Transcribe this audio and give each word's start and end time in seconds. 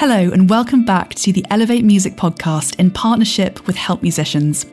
Hello, 0.00 0.30
and 0.30 0.48
welcome 0.48 0.82
back 0.82 1.14
to 1.16 1.30
the 1.30 1.44
Elevate 1.50 1.84
Music 1.84 2.14
podcast 2.14 2.80
in 2.80 2.90
partnership 2.90 3.66
with 3.66 3.76
Help 3.76 4.00
Musicians. 4.00 4.64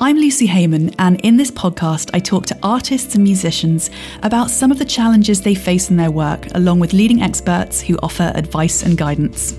I'm 0.00 0.18
Lucy 0.18 0.46
Heyman, 0.46 0.94
and 0.98 1.18
in 1.22 1.38
this 1.38 1.50
podcast, 1.50 2.10
I 2.12 2.18
talk 2.18 2.44
to 2.44 2.58
artists 2.62 3.14
and 3.14 3.24
musicians 3.24 3.88
about 4.22 4.50
some 4.50 4.70
of 4.70 4.78
the 4.78 4.84
challenges 4.84 5.40
they 5.40 5.54
face 5.54 5.88
in 5.88 5.96
their 5.96 6.10
work, 6.10 6.48
along 6.54 6.80
with 6.80 6.92
leading 6.92 7.22
experts 7.22 7.80
who 7.80 7.96
offer 8.02 8.30
advice 8.34 8.82
and 8.82 8.98
guidance. 8.98 9.58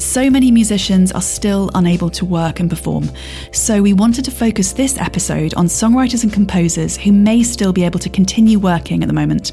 So 0.00 0.28
many 0.28 0.50
musicians 0.50 1.12
are 1.12 1.22
still 1.22 1.70
unable 1.74 2.10
to 2.10 2.24
work 2.24 2.58
and 2.58 2.68
perform, 2.68 3.08
so 3.52 3.80
we 3.80 3.92
wanted 3.92 4.24
to 4.24 4.32
focus 4.32 4.72
this 4.72 4.98
episode 4.98 5.54
on 5.54 5.66
songwriters 5.66 6.24
and 6.24 6.32
composers 6.32 6.96
who 6.96 7.12
may 7.12 7.44
still 7.44 7.72
be 7.72 7.84
able 7.84 8.00
to 8.00 8.10
continue 8.10 8.58
working 8.58 9.04
at 9.04 9.06
the 9.06 9.12
moment. 9.12 9.52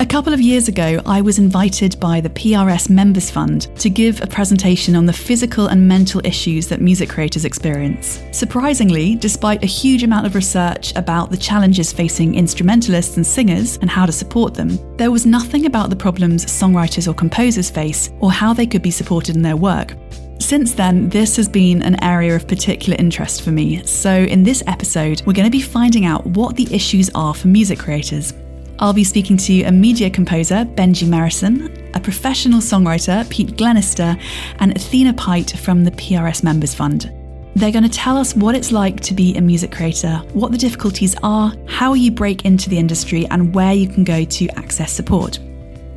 A 0.00 0.06
couple 0.06 0.32
of 0.32 0.40
years 0.40 0.66
ago, 0.66 0.98
I 1.04 1.20
was 1.20 1.38
invited 1.38 2.00
by 2.00 2.22
the 2.22 2.30
PRS 2.30 2.88
Members 2.88 3.30
Fund 3.30 3.68
to 3.78 3.90
give 3.90 4.22
a 4.22 4.26
presentation 4.26 4.96
on 4.96 5.04
the 5.04 5.12
physical 5.12 5.66
and 5.66 5.86
mental 5.86 6.22
issues 6.24 6.68
that 6.68 6.80
music 6.80 7.10
creators 7.10 7.44
experience. 7.44 8.22
Surprisingly, 8.32 9.14
despite 9.14 9.62
a 9.62 9.66
huge 9.66 10.02
amount 10.02 10.24
of 10.24 10.34
research 10.34 10.96
about 10.96 11.30
the 11.30 11.36
challenges 11.36 11.92
facing 11.92 12.34
instrumentalists 12.34 13.18
and 13.18 13.26
singers 13.26 13.76
and 13.82 13.90
how 13.90 14.06
to 14.06 14.10
support 14.10 14.54
them, 14.54 14.78
there 14.96 15.10
was 15.10 15.26
nothing 15.26 15.66
about 15.66 15.90
the 15.90 15.96
problems 15.96 16.46
songwriters 16.46 17.06
or 17.06 17.12
composers 17.12 17.68
face 17.68 18.10
or 18.20 18.32
how 18.32 18.54
they 18.54 18.66
could 18.66 18.80
be 18.80 18.90
supported 18.90 19.36
in 19.36 19.42
their 19.42 19.58
work. 19.58 19.96
Since 20.38 20.72
then, 20.72 21.10
this 21.10 21.36
has 21.36 21.46
been 21.46 21.82
an 21.82 22.02
area 22.02 22.34
of 22.34 22.48
particular 22.48 22.96
interest 22.98 23.42
for 23.42 23.50
me. 23.50 23.84
So, 23.84 24.14
in 24.14 24.44
this 24.44 24.62
episode, 24.66 25.20
we're 25.26 25.34
going 25.34 25.44
to 25.44 25.50
be 25.50 25.60
finding 25.60 26.06
out 26.06 26.24
what 26.24 26.56
the 26.56 26.74
issues 26.74 27.10
are 27.14 27.34
for 27.34 27.48
music 27.48 27.78
creators. 27.78 28.32
I'll 28.80 28.94
be 28.94 29.04
speaking 29.04 29.36
to 29.36 29.64
a 29.64 29.70
media 29.70 30.08
composer, 30.08 30.64
Benji 30.64 31.06
Merrison, 31.06 31.94
a 31.94 32.00
professional 32.00 32.60
songwriter, 32.60 33.28
Pete 33.28 33.54
Glenister, 33.58 34.16
and 34.58 34.74
Athena 34.74 35.12
Pite 35.12 35.50
from 35.50 35.84
the 35.84 35.90
PRS 35.90 36.42
Members 36.42 36.74
Fund. 36.74 37.12
They're 37.56 37.72
going 37.72 37.84
to 37.84 37.90
tell 37.90 38.16
us 38.16 38.34
what 38.34 38.54
it's 38.54 38.72
like 38.72 39.00
to 39.00 39.12
be 39.12 39.36
a 39.36 39.40
music 39.42 39.70
creator, 39.70 40.22
what 40.32 40.50
the 40.50 40.56
difficulties 40.56 41.14
are, 41.22 41.52
how 41.66 41.92
you 41.92 42.10
break 42.10 42.46
into 42.46 42.70
the 42.70 42.78
industry, 42.78 43.26
and 43.26 43.54
where 43.54 43.74
you 43.74 43.86
can 43.86 44.02
go 44.02 44.24
to 44.24 44.48
access 44.58 44.90
support. 44.90 45.38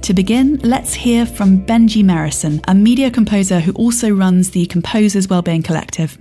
To 0.01 0.13
begin, 0.13 0.57
let's 0.57 0.93
hear 0.93 1.25
from 1.25 1.65
Benji 1.65 2.03
Merrison, 2.03 2.61
a 2.67 2.75
media 2.75 3.09
composer 3.09 3.61
who 3.61 3.71
also 3.73 4.09
runs 4.09 4.51
the 4.51 4.65
Composers 4.65 5.29
Wellbeing 5.29 5.63
Collective. 5.63 6.17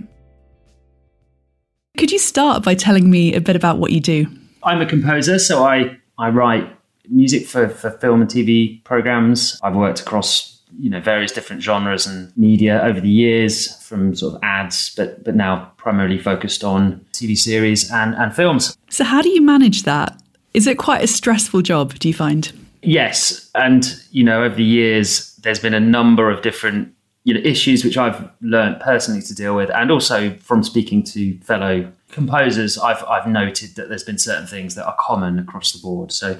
Could 1.97 2.13
you 2.13 2.19
start 2.19 2.63
by 2.63 2.73
telling 2.73 3.09
me 3.09 3.33
a 3.33 3.41
bit 3.41 3.57
about 3.57 3.79
what 3.79 3.91
you 3.91 3.99
do? 3.99 4.27
I'm 4.63 4.79
a 4.79 4.85
composer, 4.85 5.39
so 5.39 5.65
I 5.65 5.97
I 6.17 6.29
write 6.29 6.69
music 7.09 7.47
for, 7.47 7.69
for 7.69 7.91
film 7.91 8.21
and 8.21 8.29
TV 8.29 8.83
programs. 8.83 9.59
I've 9.63 9.75
worked 9.75 10.01
across 10.01 10.53
you 10.79 10.89
know 10.89 10.99
various 10.99 11.31
different 11.31 11.61
genres 11.61 12.07
and 12.07 12.35
media 12.37 12.81
over 12.83 12.99
the 12.99 13.09
years, 13.09 13.75
from 13.83 14.15
sort 14.15 14.35
of 14.35 14.43
ads, 14.43 14.93
but 14.95 15.23
but 15.23 15.35
now 15.35 15.71
primarily 15.77 16.17
focused 16.17 16.63
on 16.63 17.05
TV 17.13 17.37
series 17.37 17.91
and 17.91 18.15
and 18.15 18.35
films. 18.35 18.77
So 18.89 19.03
how 19.03 19.21
do 19.21 19.29
you 19.29 19.41
manage 19.41 19.83
that? 19.83 20.19
Is 20.53 20.67
it 20.67 20.77
quite 20.77 21.03
a 21.03 21.07
stressful 21.07 21.61
job? 21.61 21.95
Do 21.95 22.07
you 22.07 22.13
find? 22.13 22.51
Yes, 22.81 23.49
and 23.55 23.95
you 24.11 24.23
know 24.23 24.43
over 24.43 24.55
the 24.55 24.63
years 24.63 25.35
there's 25.37 25.59
been 25.59 25.73
a 25.73 25.79
number 25.79 26.29
of 26.29 26.41
different 26.41 26.93
you 27.23 27.33
know 27.33 27.41
issues 27.43 27.83
which 27.83 27.97
I've 27.97 28.29
learned 28.41 28.79
personally 28.81 29.21
to 29.23 29.35
deal 29.35 29.55
with, 29.55 29.69
and 29.71 29.91
also 29.91 30.35
from 30.37 30.63
speaking 30.63 31.03
to 31.03 31.37
fellow 31.39 31.91
composers, 32.13 32.77
I've 32.77 33.03
I've 33.05 33.27
noted 33.27 33.75
that 33.75 33.89
there's 33.89 34.03
been 34.03 34.17
certain 34.17 34.47
things 34.47 34.75
that 34.75 34.85
are 34.85 34.95
common 34.99 35.39
across 35.39 35.71
the 35.71 35.79
board. 35.79 36.11
So 36.11 36.39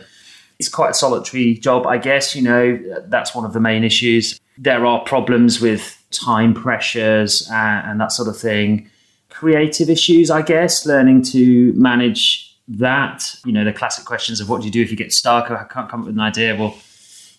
it's 0.60 0.70
quite 0.70 0.92
a 0.92 0.94
solitary 0.94 1.56
job, 1.56 1.86
I 1.88 1.98
guess. 1.98 2.36
You 2.36 2.44
know, 2.44 3.02
that's 3.08 3.36
one 3.36 3.46
of 3.46 3.54
the 3.54 3.60
main 3.60 3.84
issues. 3.84 4.40
There 4.58 4.86
are 4.86 5.04
problems 5.04 5.60
with 5.60 6.02
time 6.12 6.54
pressures 6.54 7.50
and, 7.52 7.92
and 7.92 8.02
that 8.02 8.12
sort 8.12 8.30
of 8.30 8.38
thing. 8.38 8.90
Creative 9.30 9.90
issues, 9.90 10.30
I 10.30 10.44
guess, 10.44 10.86
learning 10.86 11.24
to 11.24 11.74
manage 11.74 12.56
that. 12.68 13.36
You 13.46 13.52
know, 13.52 13.66
the 13.66 13.74
classic 13.74 14.06
questions 14.06 14.40
of 14.40 14.48
what 14.50 14.62
do 14.62 14.68
you 14.68 14.72
do 14.72 14.82
if 14.82 14.92
you 14.92 14.98
get 14.98 15.12
stuck 15.12 15.50
I 15.50 15.66
can't 15.66 15.90
come 15.90 16.02
up 16.02 16.06
with 16.06 16.16
an 16.16 16.22
idea. 16.22 16.56
Well, 16.56 16.78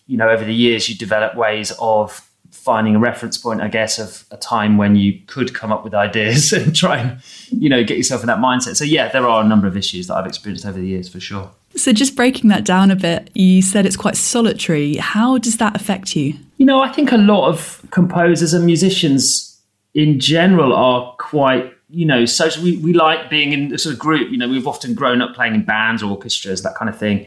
you 0.06 0.19
know, 0.19 0.28
over 0.28 0.44
the 0.44 0.54
years, 0.54 0.88
you 0.88 0.97
develop 0.97 1.34
ways 1.34 1.72
of 1.78 2.23
finding 2.64 2.97
a 2.97 2.98
reference 2.98 3.36
point, 3.36 3.60
I 3.60 3.69
guess, 3.69 3.98
of 3.98 4.25
a 4.30 4.38
time 4.38 4.78
when 4.78 4.97
you 4.97 5.20
could 5.26 5.54
come 5.54 5.70
up 5.70 5.84
with 5.84 5.94
ideas 5.94 6.52
and 6.58 6.75
try 6.75 6.97
and, 6.98 7.20
you 7.50 7.69
know, 7.69 7.84
get 7.84 7.98
yourself 7.98 8.22
in 8.22 8.26
that 8.28 8.38
mindset. 8.38 8.76
So, 8.76 8.84
yeah, 8.84 9.08
there 9.08 9.28
are 9.28 9.44
a 9.44 9.47
number 9.47 9.66
of 9.66 9.76
issues 9.76 10.06
that 10.06 10.16
I've 10.16 10.26
experienced 10.26 10.64
over 10.64 10.78
the 10.78 10.86
years 10.86 11.08
for 11.08 11.20
sure. 11.20 11.50
So, 11.76 11.92
just 11.92 12.16
breaking 12.16 12.48
that 12.50 12.64
down 12.64 12.91
a 12.91 12.97
bit, 12.97 13.30
you 13.34 13.60
said 13.60 13.84
it's 13.84 13.97
quite 13.97 14.16
solitary. 14.16 14.97
How 14.97 15.38
does 15.38 15.58
that 15.58 15.76
affect 15.76 16.16
you? 16.16 16.34
You 16.56 16.66
know, 16.66 16.80
I 16.80 16.91
think 16.91 17.12
a 17.12 17.19
lot 17.19 17.48
of 17.48 17.84
composers 17.91 18.54
and 18.54 18.64
musicians 18.64 19.60
in 19.92 20.19
general 20.19 20.72
are 20.72 21.14
quite 21.19 21.75
you 21.91 22.04
know, 22.04 22.25
social. 22.25 22.62
We, 22.62 22.76
we 22.78 22.92
like 22.92 23.31
being 23.31 23.52
in 23.52 23.72
a 23.72 23.78
sort 23.78 23.92
of 23.92 23.98
group. 23.98 24.31
You 24.31 24.38
know, 24.38 24.48
we've 24.48 24.66
often 24.66 24.94
grown 24.94 25.22
up 25.22 25.34
playing 25.34 25.54
in 25.54 25.64
bands 25.64 26.02
or 26.02 26.10
orchestras, 26.10 26.62
that 26.62 26.75
kind 26.75 26.88
of 26.88 26.98
thing. 26.98 27.26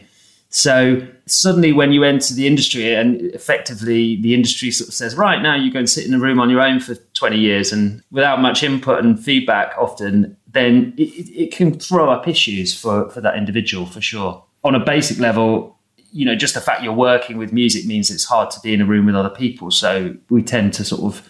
So 0.49 1.05
suddenly, 1.25 1.73
when 1.73 1.91
you 1.91 2.03
enter 2.03 2.33
the 2.33 2.47
industry, 2.47 2.95
and 2.95 3.21
effectively 3.33 4.15
the 4.21 4.33
industry 4.33 4.71
sort 4.71 4.87
of 4.87 4.93
says, 4.93 5.15
right 5.15 5.41
now 5.41 5.55
you 5.55 5.71
go 5.71 5.79
and 5.79 5.89
sit 5.89 6.05
in 6.05 6.13
a 6.13 6.19
room 6.19 6.39
on 6.39 6.49
your 6.49 6.61
own 6.61 6.79
for 6.79 6.95
20 6.95 7.37
years 7.37 7.71
and 7.73 8.01
without 8.11 8.41
much 8.41 8.63
input 8.63 9.03
and 9.03 9.21
feedback, 9.21 9.73
often, 9.77 10.37
then 10.47 10.93
it, 10.97 11.29
it 11.29 11.51
can 11.51 11.77
throw 11.77 12.09
up 12.09 12.27
issues 12.27 12.77
for, 12.79 13.09
for 13.09 13.21
that 13.21 13.35
individual 13.35 13.85
for 13.85 14.01
sure. 14.01 14.43
On 14.63 14.73
a 14.73 14.79
basic 14.79 15.19
level, 15.19 15.77
you 16.11 16.25
know, 16.25 16.35
just 16.35 16.53
the 16.53 16.61
fact 16.61 16.81
you're 16.81 16.93
working 16.93 17.37
with 17.37 17.51
music 17.51 17.85
means 17.85 18.09
it's 18.09 18.25
hard 18.25 18.49
to 18.51 18.59
be 18.61 18.73
in 18.73 18.81
a 18.81 18.85
room 18.85 19.05
with 19.05 19.15
other 19.15 19.29
people. 19.29 19.69
So 19.71 20.15
we 20.29 20.41
tend 20.41 20.73
to 20.75 20.85
sort 20.85 21.01
of 21.01 21.29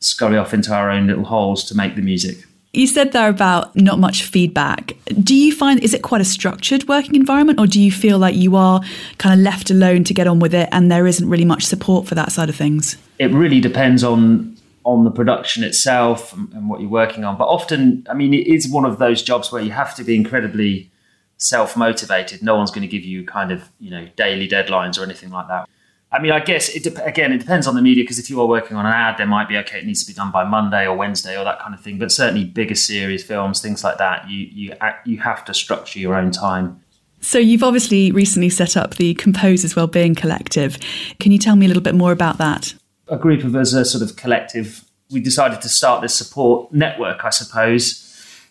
scurry 0.00 0.36
off 0.36 0.54
into 0.54 0.72
our 0.72 0.90
own 0.90 1.06
little 1.06 1.24
holes 1.24 1.64
to 1.64 1.74
make 1.74 1.96
the 1.96 2.02
music. 2.02 2.44
You 2.78 2.86
said 2.86 3.10
there 3.10 3.28
about 3.28 3.74
not 3.74 3.98
much 3.98 4.22
feedback. 4.22 4.92
Do 5.20 5.34
you 5.34 5.52
find 5.52 5.82
is 5.82 5.94
it 5.94 6.02
quite 6.02 6.20
a 6.20 6.24
structured 6.24 6.86
working 6.86 7.16
environment, 7.16 7.58
or 7.58 7.66
do 7.66 7.82
you 7.82 7.90
feel 7.90 8.20
like 8.20 8.36
you 8.36 8.54
are 8.54 8.80
kind 9.18 9.34
of 9.34 9.42
left 9.42 9.68
alone 9.68 10.04
to 10.04 10.14
get 10.14 10.28
on 10.28 10.38
with 10.38 10.54
it, 10.54 10.68
and 10.70 10.88
there 10.88 11.04
isn't 11.08 11.28
really 11.28 11.44
much 11.44 11.64
support 11.64 12.06
for 12.06 12.14
that 12.14 12.30
side 12.30 12.48
of 12.48 12.54
things? 12.54 12.96
It 13.18 13.32
really 13.32 13.60
depends 13.60 14.04
on 14.04 14.56
on 14.84 15.02
the 15.02 15.10
production 15.10 15.64
itself 15.64 16.32
and, 16.32 16.52
and 16.52 16.70
what 16.70 16.80
you're 16.80 16.88
working 16.88 17.24
on. 17.24 17.36
But 17.36 17.48
often, 17.48 18.06
I 18.08 18.14
mean, 18.14 18.32
it 18.32 18.46
is 18.46 18.68
one 18.68 18.84
of 18.84 19.00
those 19.00 19.22
jobs 19.22 19.50
where 19.50 19.60
you 19.60 19.72
have 19.72 19.96
to 19.96 20.04
be 20.04 20.14
incredibly 20.14 20.88
self 21.36 21.76
motivated. 21.76 22.44
No 22.44 22.54
one's 22.54 22.70
going 22.70 22.82
to 22.82 22.88
give 22.88 23.04
you 23.04 23.26
kind 23.26 23.50
of 23.50 23.68
you 23.80 23.90
know 23.90 24.06
daily 24.14 24.46
deadlines 24.48 25.00
or 25.00 25.02
anything 25.02 25.30
like 25.30 25.48
that. 25.48 25.68
I 26.10 26.20
mean, 26.20 26.32
I 26.32 26.40
guess 26.40 26.70
it 26.70 26.84
de- 26.84 27.04
again, 27.04 27.32
it 27.32 27.38
depends 27.38 27.66
on 27.66 27.74
the 27.74 27.82
media 27.82 28.02
because 28.02 28.18
if 28.18 28.30
you 28.30 28.40
are 28.40 28.46
working 28.46 28.76
on 28.76 28.86
an 28.86 28.92
ad, 28.92 29.18
there 29.18 29.26
might 29.26 29.48
be 29.48 29.58
okay, 29.58 29.78
it 29.78 29.84
needs 29.84 30.02
to 30.04 30.10
be 30.10 30.14
done 30.14 30.30
by 30.30 30.42
Monday 30.42 30.86
or 30.86 30.96
Wednesday 30.96 31.38
or 31.38 31.44
that 31.44 31.60
kind 31.60 31.74
of 31.74 31.80
thing. 31.80 31.98
But 31.98 32.10
certainly, 32.10 32.44
bigger 32.44 32.74
series, 32.74 33.22
films, 33.22 33.60
things 33.60 33.84
like 33.84 33.98
that, 33.98 34.28
you 34.30 34.48
you 34.50 34.74
you 35.04 35.18
have 35.18 35.44
to 35.46 35.54
structure 35.54 35.98
your 35.98 36.14
own 36.14 36.30
time. 36.30 36.80
So 37.20 37.38
you've 37.38 37.64
obviously 37.64 38.12
recently 38.12 38.48
set 38.48 38.76
up 38.76 38.94
the 38.94 39.14
Composers 39.14 39.74
Wellbeing 39.74 40.14
Collective. 40.14 40.78
Can 41.18 41.32
you 41.32 41.38
tell 41.38 41.56
me 41.56 41.66
a 41.66 41.68
little 41.68 41.82
bit 41.82 41.94
more 41.94 42.12
about 42.12 42.38
that? 42.38 42.74
A 43.08 43.16
group 43.16 43.42
of 43.44 43.54
us, 43.56 43.72
a 43.72 43.84
sort 43.84 44.08
of 44.08 44.16
collective, 44.16 44.84
we 45.10 45.20
decided 45.20 45.60
to 45.62 45.68
start 45.68 46.00
this 46.00 46.14
support 46.14 46.72
network, 46.72 47.24
I 47.24 47.30
suppose, 47.30 48.04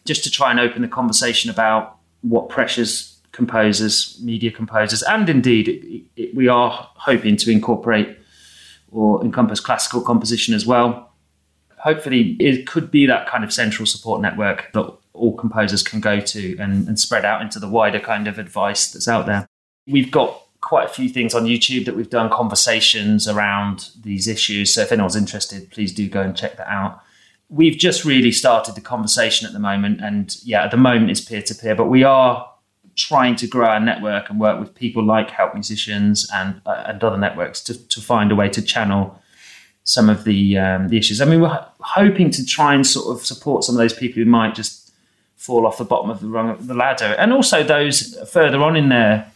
just 0.05 0.23
to 0.25 0.31
try 0.31 0.51
and 0.51 0.59
open 0.59 0.81
the 0.81 0.87
conversation 0.87 1.49
about 1.49 1.97
what 2.21 2.49
pressures 2.49 3.16
composers, 3.37 4.19
media 4.23 4.51
composers, 4.51 5.03
and 5.03 5.29
indeed 5.29 5.67
it, 5.67 6.03
it, 6.21 6.35
we 6.35 6.47
are 6.47 6.71
hoping 6.95 7.37
to 7.37 7.51
incorporate 7.51 8.17
or 8.91 9.23
encompass 9.23 9.59
classical 9.59 10.01
composition 10.01 10.55
as 10.55 10.65
well. 10.65 11.13
Hopefully, 11.77 12.35
it 12.39 12.65
could 12.65 12.89
be 12.89 13.05
that 13.05 13.27
kind 13.27 13.43
of 13.43 13.53
central 13.53 13.85
support 13.85 14.21
network 14.21 14.71
that 14.73 14.91
all 15.13 15.35
composers 15.37 15.83
can 15.83 15.99
go 16.01 16.19
to 16.19 16.57
and, 16.57 16.87
and 16.87 16.99
spread 16.99 17.23
out 17.23 17.43
into 17.43 17.59
the 17.59 17.69
wider 17.69 17.99
kind 17.99 18.27
of 18.27 18.39
advice 18.39 18.91
that's 18.91 19.07
out 19.07 19.27
there. 19.27 19.47
We've 19.85 20.09
got 20.09 20.41
quite 20.61 20.85
a 20.89 20.89
few 20.89 21.07
things 21.07 21.35
on 21.35 21.45
YouTube 21.45 21.85
that 21.85 21.95
we've 21.95 22.09
done 22.09 22.31
conversations 22.31 23.27
around 23.27 23.91
these 24.01 24.27
issues. 24.27 24.73
So 24.73 24.81
if 24.81 24.91
anyone's 24.91 25.15
interested, 25.15 25.69
please 25.69 25.93
do 25.93 26.09
go 26.09 26.21
and 26.21 26.35
check 26.35 26.57
that 26.57 26.67
out. 26.67 27.01
We've 27.49 27.77
just 27.77 28.03
really 28.03 28.31
started 28.31 28.73
the 28.73 28.81
conversation 28.81 29.45
at 29.45 29.53
the 29.53 29.59
moment, 29.59 30.01
and 30.01 30.35
yeah, 30.43 30.63
at 30.63 30.71
the 30.71 30.77
moment 30.77 31.11
it's 31.11 31.21
peer 31.21 31.43
to 31.43 31.53
peer, 31.53 31.75
but 31.75 31.85
we 31.85 32.03
are 32.03 32.51
trying 32.97 33.35
to 33.37 33.47
grow 33.47 33.67
our 33.67 33.79
network 33.79 34.29
and 34.29 34.39
work 34.39 34.59
with 34.59 34.73
people 34.75 35.03
like 35.03 35.29
Help 35.29 35.53
Musicians 35.53 36.27
and 36.33 36.59
uh, 36.65 36.83
and 36.87 37.03
other 37.03 37.17
networks 37.17 37.61
to, 37.63 37.87
to 37.87 38.01
find 38.01 38.31
a 38.31 38.35
way 38.35 38.49
to 38.49 38.61
channel 38.61 39.21
some 39.83 40.09
of 40.09 40.23
the 40.25 40.57
um, 40.57 40.89
the 40.89 40.97
issues. 40.97 41.21
I 41.21 41.25
mean, 41.25 41.39
we're 41.39 41.65
hoping 41.79 42.31
to 42.31 42.45
try 42.45 42.73
and 42.73 42.85
sort 42.85 43.15
of 43.15 43.25
support 43.25 43.63
some 43.63 43.75
of 43.75 43.79
those 43.79 43.93
people 43.93 44.21
who 44.21 44.29
might 44.29 44.55
just 44.55 44.91
fall 45.35 45.65
off 45.65 45.77
the 45.77 45.85
bottom 45.85 46.09
of 46.09 46.19
the 46.19 46.27
rung 46.27 46.49
of 46.49 46.67
the 46.67 46.73
ladder, 46.73 47.15
and 47.17 47.31
also 47.31 47.63
those 47.63 48.17
further 48.29 48.61
on 48.61 48.75
in 48.75 48.89
their 48.89 49.31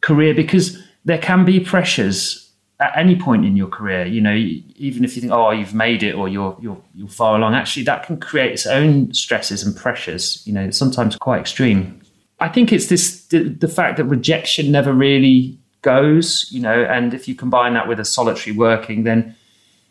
career, 0.00 0.34
because 0.34 0.82
there 1.04 1.18
can 1.18 1.44
be 1.44 1.60
pressures 1.60 2.50
at 2.80 2.92
any 2.96 3.16
point 3.16 3.44
in 3.44 3.56
your 3.56 3.68
career. 3.68 4.04
You 4.06 4.20
know, 4.20 4.34
even 4.34 5.04
if 5.04 5.14
you 5.14 5.20
think, 5.20 5.32
oh, 5.32 5.52
you've 5.52 5.74
made 5.74 6.02
it 6.02 6.14
or 6.14 6.28
you're 6.28 6.56
you're 6.60 6.82
you're 6.94 7.08
far 7.08 7.36
along, 7.36 7.54
actually, 7.54 7.84
that 7.84 8.02
can 8.06 8.18
create 8.18 8.52
its 8.52 8.66
own 8.66 9.14
stresses 9.14 9.62
and 9.62 9.74
pressures. 9.74 10.42
You 10.46 10.52
know, 10.52 10.70
sometimes 10.70 11.16
quite 11.16 11.40
extreme. 11.40 12.02
I 12.40 12.48
think 12.48 12.72
it's 12.72 12.86
this 12.86 13.24
the, 13.26 13.44
the, 13.48 13.68
fact 13.68 13.96
that 13.96 14.04
rejection 14.04 14.70
never 14.70 14.92
really 14.92 15.58
goes, 15.82 16.46
you 16.50 16.60
know, 16.60 16.84
and 16.84 17.12
if 17.12 17.26
you 17.26 17.34
combine 17.34 17.74
that 17.74 17.88
with 17.88 17.98
a 17.98 18.04
solitary 18.04 18.56
working, 18.56 19.04
then 19.04 19.34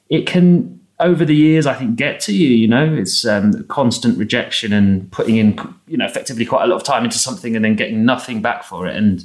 it 0.10 0.26
can 0.26 0.80
over 1.00 1.24
the 1.26 1.36
years, 1.36 1.68
I 1.68 1.76
think, 1.76 1.96
get 1.96 2.20
to 2.22 2.34
you. 2.34 2.50
You 2.50 2.68
know, 2.68 2.94
it's 2.94 3.26
um, 3.26 3.64
constant 3.66 4.18
rejection 4.18 4.74
and 4.74 5.12
putting 5.12 5.38
in, 5.38 5.60
you 5.88 5.98
know, 5.98 6.06
effectively 6.06 6.46
quite 6.46 6.64
a 6.64 6.68
lot 6.68 6.78
of 6.78 6.84
time 6.84 7.04
into 7.04 7.18
something 7.18 7.56
and 7.56 7.64
then 7.64 7.76
getting 7.76 8.06
nothing 8.06 8.42
back 8.42 8.64
for 8.64 8.88
it, 8.88 8.96
and 8.96 9.24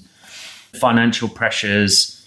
financial 0.74 1.28
pressures, 1.28 2.26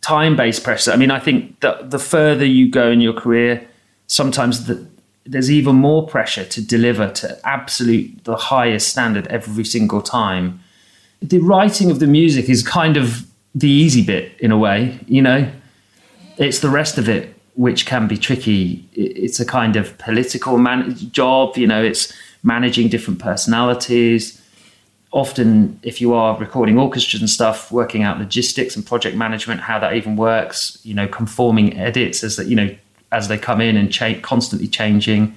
time-based 0.00 0.62
pressure. 0.62 0.92
I 0.92 0.96
mean, 0.96 1.10
I 1.10 1.18
think 1.18 1.60
that 1.60 1.90
the 1.90 1.98
further 1.98 2.44
you 2.44 2.70
go 2.70 2.90
in 2.90 3.00
your 3.00 3.14
career, 3.14 3.66
sometimes 4.06 4.66
the, 4.66 4.86
there's 5.26 5.50
even 5.50 5.76
more 5.76 6.06
pressure 6.06 6.44
to 6.44 6.64
deliver 6.64 7.10
to 7.10 7.38
absolute 7.44 8.24
the 8.24 8.36
highest 8.36 8.88
standard 8.88 9.26
every 9.28 9.64
single 9.64 10.02
time. 10.02 10.60
The 11.22 11.38
writing 11.38 11.90
of 11.90 11.98
the 11.98 12.06
music 12.06 12.48
is 12.48 12.62
kind 12.62 12.96
of 12.96 13.26
the 13.54 13.70
easy 13.70 14.04
bit 14.04 14.32
in 14.40 14.50
a 14.50 14.58
way, 14.58 14.98
you 15.06 15.22
know. 15.22 15.50
It's 16.36 16.60
the 16.60 16.68
rest 16.68 16.98
of 16.98 17.08
it 17.08 17.34
which 17.54 17.86
can 17.86 18.08
be 18.08 18.18
tricky. 18.18 18.86
It's 18.92 19.38
a 19.38 19.46
kind 19.46 19.76
of 19.76 19.96
political 19.98 20.58
man- 20.58 20.96
job, 21.12 21.56
you 21.56 21.66
know, 21.66 21.82
it's 21.82 22.12
managing 22.42 22.88
different 22.88 23.20
personalities. 23.20 24.40
Often, 25.12 25.78
if 25.84 26.00
you 26.00 26.12
are 26.12 26.36
recording 26.36 26.76
orchestras 26.76 27.22
and 27.22 27.30
stuff, 27.30 27.70
working 27.70 28.02
out 28.02 28.18
logistics 28.18 28.74
and 28.74 28.84
project 28.84 29.16
management, 29.16 29.60
how 29.60 29.78
that 29.78 29.94
even 29.94 30.16
works, 30.16 30.78
you 30.82 30.92
know, 30.92 31.06
conforming 31.06 31.78
edits 31.78 32.24
as 32.24 32.34
that, 32.36 32.48
you 32.48 32.56
know, 32.56 32.74
as 33.14 33.28
they 33.28 33.38
come 33.38 33.60
in 33.60 33.76
and 33.76 33.92
cha- 33.92 34.20
constantly 34.20 34.68
changing. 34.68 35.34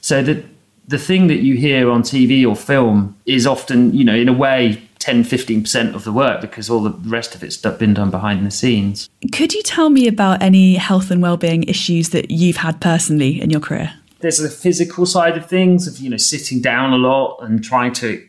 So 0.00 0.22
the 0.22 0.42
the 0.88 0.98
thing 0.98 1.28
that 1.28 1.36
you 1.36 1.56
hear 1.56 1.88
on 1.88 2.02
TV 2.02 2.44
or 2.46 2.56
film 2.56 3.16
is 3.24 3.46
often, 3.46 3.94
you 3.94 4.04
know, 4.04 4.14
in 4.14 4.28
a 4.28 4.32
way 4.32 4.82
10 4.98 5.22
15% 5.22 5.94
of 5.94 6.04
the 6.04 6.12
work 6.12 6.40
because 6.40 6.68
all 6.68 6.82
the 6.82 6.90
rest 7.08 7.34
of 7.34 7.44
it's 7.44 7.56
been 7.56 7.94
done 7.94 8.10
behind 8.10 8.44
the 8.44 8.50
scenes. 8.50 9.08
Could 9.32 9.54
you 9.54 9.62
tell 9.62 9.88
me 9.88 10.08
about 10.08 10.42
any 10.42 10.74
health 10.74 11.10
and 11.10 11.22
well-being 11.22 11.62
issues 11.62 12.10
that 12.10 12.30
you've 12.30 12.58
had 12.58 12.80
personally 12.80 13.40
in 13.40 13.50
your 13.50 13.60
career? 13.60 13.94
There's 14.18 14.38
the 14.38 14.50
physical 14.50 15.06
side 15.06 15.36
of 15.38 15.46
things 15.46 15.86
of 15.86 15.98
you 15.98 16.10
know 16.10 16.18
sitting 16.18 16.60
down 16.60 16.92
a 16.92 16.96
lot 16.96 17.38
and 17.40 17.62
trying 17.62 17.92
to 17.94 18.26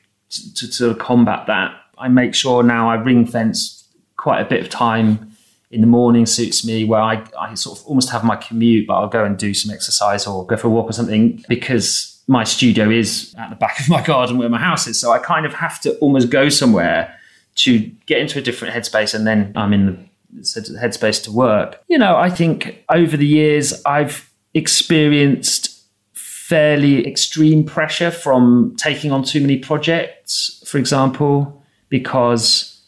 to, 0.55 0.69
to 0.77 0.95
combat 0.95 1.47
that. 1.47 1.75
I 1.97 2.07
make 2.07 2.33
sure 2.35 2.63
now 2.63 2.89
I 2.89 2.95
ring 2.95 3.25
fence 3.25 3.83
quite 4.17 4.39
a 4.39 4.45
bit 4.45 4.61
of 4.61 4.69
time 4.69 5.30
in 5.71 5.81
the 5.81 5.87
morning 5.87 6.25
suits 6.25 6.65
me 6.65 6.83
where 6.83 7.01
I, 7.01 7.25
I 7.39 7.53
sort 7.53 7.79
of 7.79 7.85
almost 7.85 8.09
have 8.09 8.23
my 8.23 8.35
commute, 8.35 8.87
but 8.87 8.95
I'll 8.95 9.07
go 9.07 9.23
and 9.23 9.37
do 9.37 9.53
some 9.53 9.73
exercise 9.73 10.27
or 10.27 10.45
go 10.45 10.57
for 10.57 10.67
a 10.67 10.69
walk 10.69 10.89
or 10.89 10.93
something 10.93 11.43
because 11.47 12.21
my 12.27 12.43
studio 12.43 12.89
is 12.89 13.33
at 13.37 13.49
the 13.49 13.55
back 13.55 13.79
of 13.79 13.89
my 13.89 14.01
garden 14.01 14.37
where 14.37 14.49
my 14.49 14.59
house 14.59 14.85
is. 14.87 14.99
So 14.99 15.11
I 15.11 15.19
kind 15.19 15.45
of 15.45 15.53
have 15.53 15.79
to 15.81 15.97
almost 15.97 16.29
go 16.29 16.49
somewhere 16.49 17.17
to 17.55 17.79
get 18.05 18.19
into 18.19 18.39
a 18.39 18.41
different 18.41 18.73
headspace 18.73 19.13
and 19.13 19.25
then 19.25 19.53
I'm 19.55 19.73
in 19.73 19.85
the 19.85 20.77
headspace 20.79 21.23
to 21.23 21.31
work. 21.31 21.81
You 21.87 21.97
know, 21.97 22.17
I 22.17 22.29
think 22.29 22.83
over 22.89 23.15
the 23.17 23.27
years 23.27 23.81
I've 23.85 24.31
experienced 24.53 25.81
fairly 26.13 27.07
extreme 27.07 27.63
pressure 27.63 28.11
from 28.11 28.75
taking 28.77 29.11
on 29.11 29.23
too 29.23 29.39
many 29.39 29.57
projects, 29.57 30.61
for 30.65 30.77
example, 30.77 31.63
because 31.87 32.81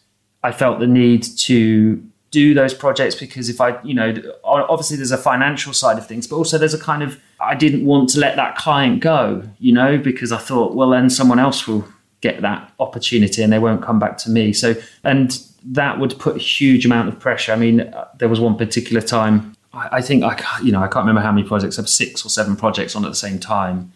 I 0.44 0.51
felt 0.51 0.79
the 0.79 0.88
need 0.88 1.24
to 1.24 2.03
do 2.33 2.56
those 2.56 2.74
projects 2.74 3.13
because 3.13 3.47
if 3.47 3.62
I, 3.62 3.80
you 3.83 3.94
know, 3.94 4.12
obviously 4.44 4.97
there's 4.97 5.12
a 5.12 5.18
financial 5.18 5.71
side 5.71 6.00
of 6.00 6.07
things, 6.07 6.25
but 6.25 6.35
also 6.35 6.57
there's 6.57 6.74
a 6.74 6.80
kind 6.80 7.03
of, 7.03 7.21
I 7.39 7.53
didn't 7.53 7.85
want 7.85 8.09
to 8.09 8.19
let 8.19 8.35
that 8.38 8.57
client 8.57 9.01
go, 9.01 9.44
you 9.59 9.71
know, 9.71 10.00
because 10.00 10.31
I 10.31 10.39
thought, 10.39 10.74
well, 10.74 10.89
then 10.89 11.12
someone 11.12 11.38
else 11.38 11.68
will 11.68 11.88
get 12.21 12.41
that 12.41 12.74
opportunity 12.80 13.44
and 13.44 13.53
they 13.53 13.59
won't 13.59 13.83
come 13.83 14.00
back 14.00 14.18
to 14.19 14.31
me. 14.31 14.51
So, 14.51 14.74
and 15.03 15.39
that 15.63 16.00
would 16.00 16.18
put 16.18 16.35
a 16.38 16.39
huge 16.39 16.88
amount 16.88 17.07
of 17.09 17.19
pressure. 17.19 17.53
I 17.53 17.56
mean, 17.56 17.81
uh, 17.81 18.07
there 18.18 18.30
was 18.30 18.39
one 18.39 18.57
particular 18.57 19.01
time, 19.01 19.56
I, 19.71 19.97
I 19.97 20.01
think 20.01 20.24
I, 20.24 20.36
you 20.63 20.71
know, 20.71 20.81
I 20.81 20.88
can't 20.88 21.06
remember 21.06 21.21
how 21.21 21.31
many 21.31 21.47
projects, 21.47 21.77
I 21.77 21.83
have 21.83 21.89
six 21.89 22.25
or 22.25 22.29
seven 22.29 22.56
projects 22.56 22.95
on 22.95 23.06
at 23.06 23.09
the 23.09 23.15
same 23.27 23.38
time 23.38 23.94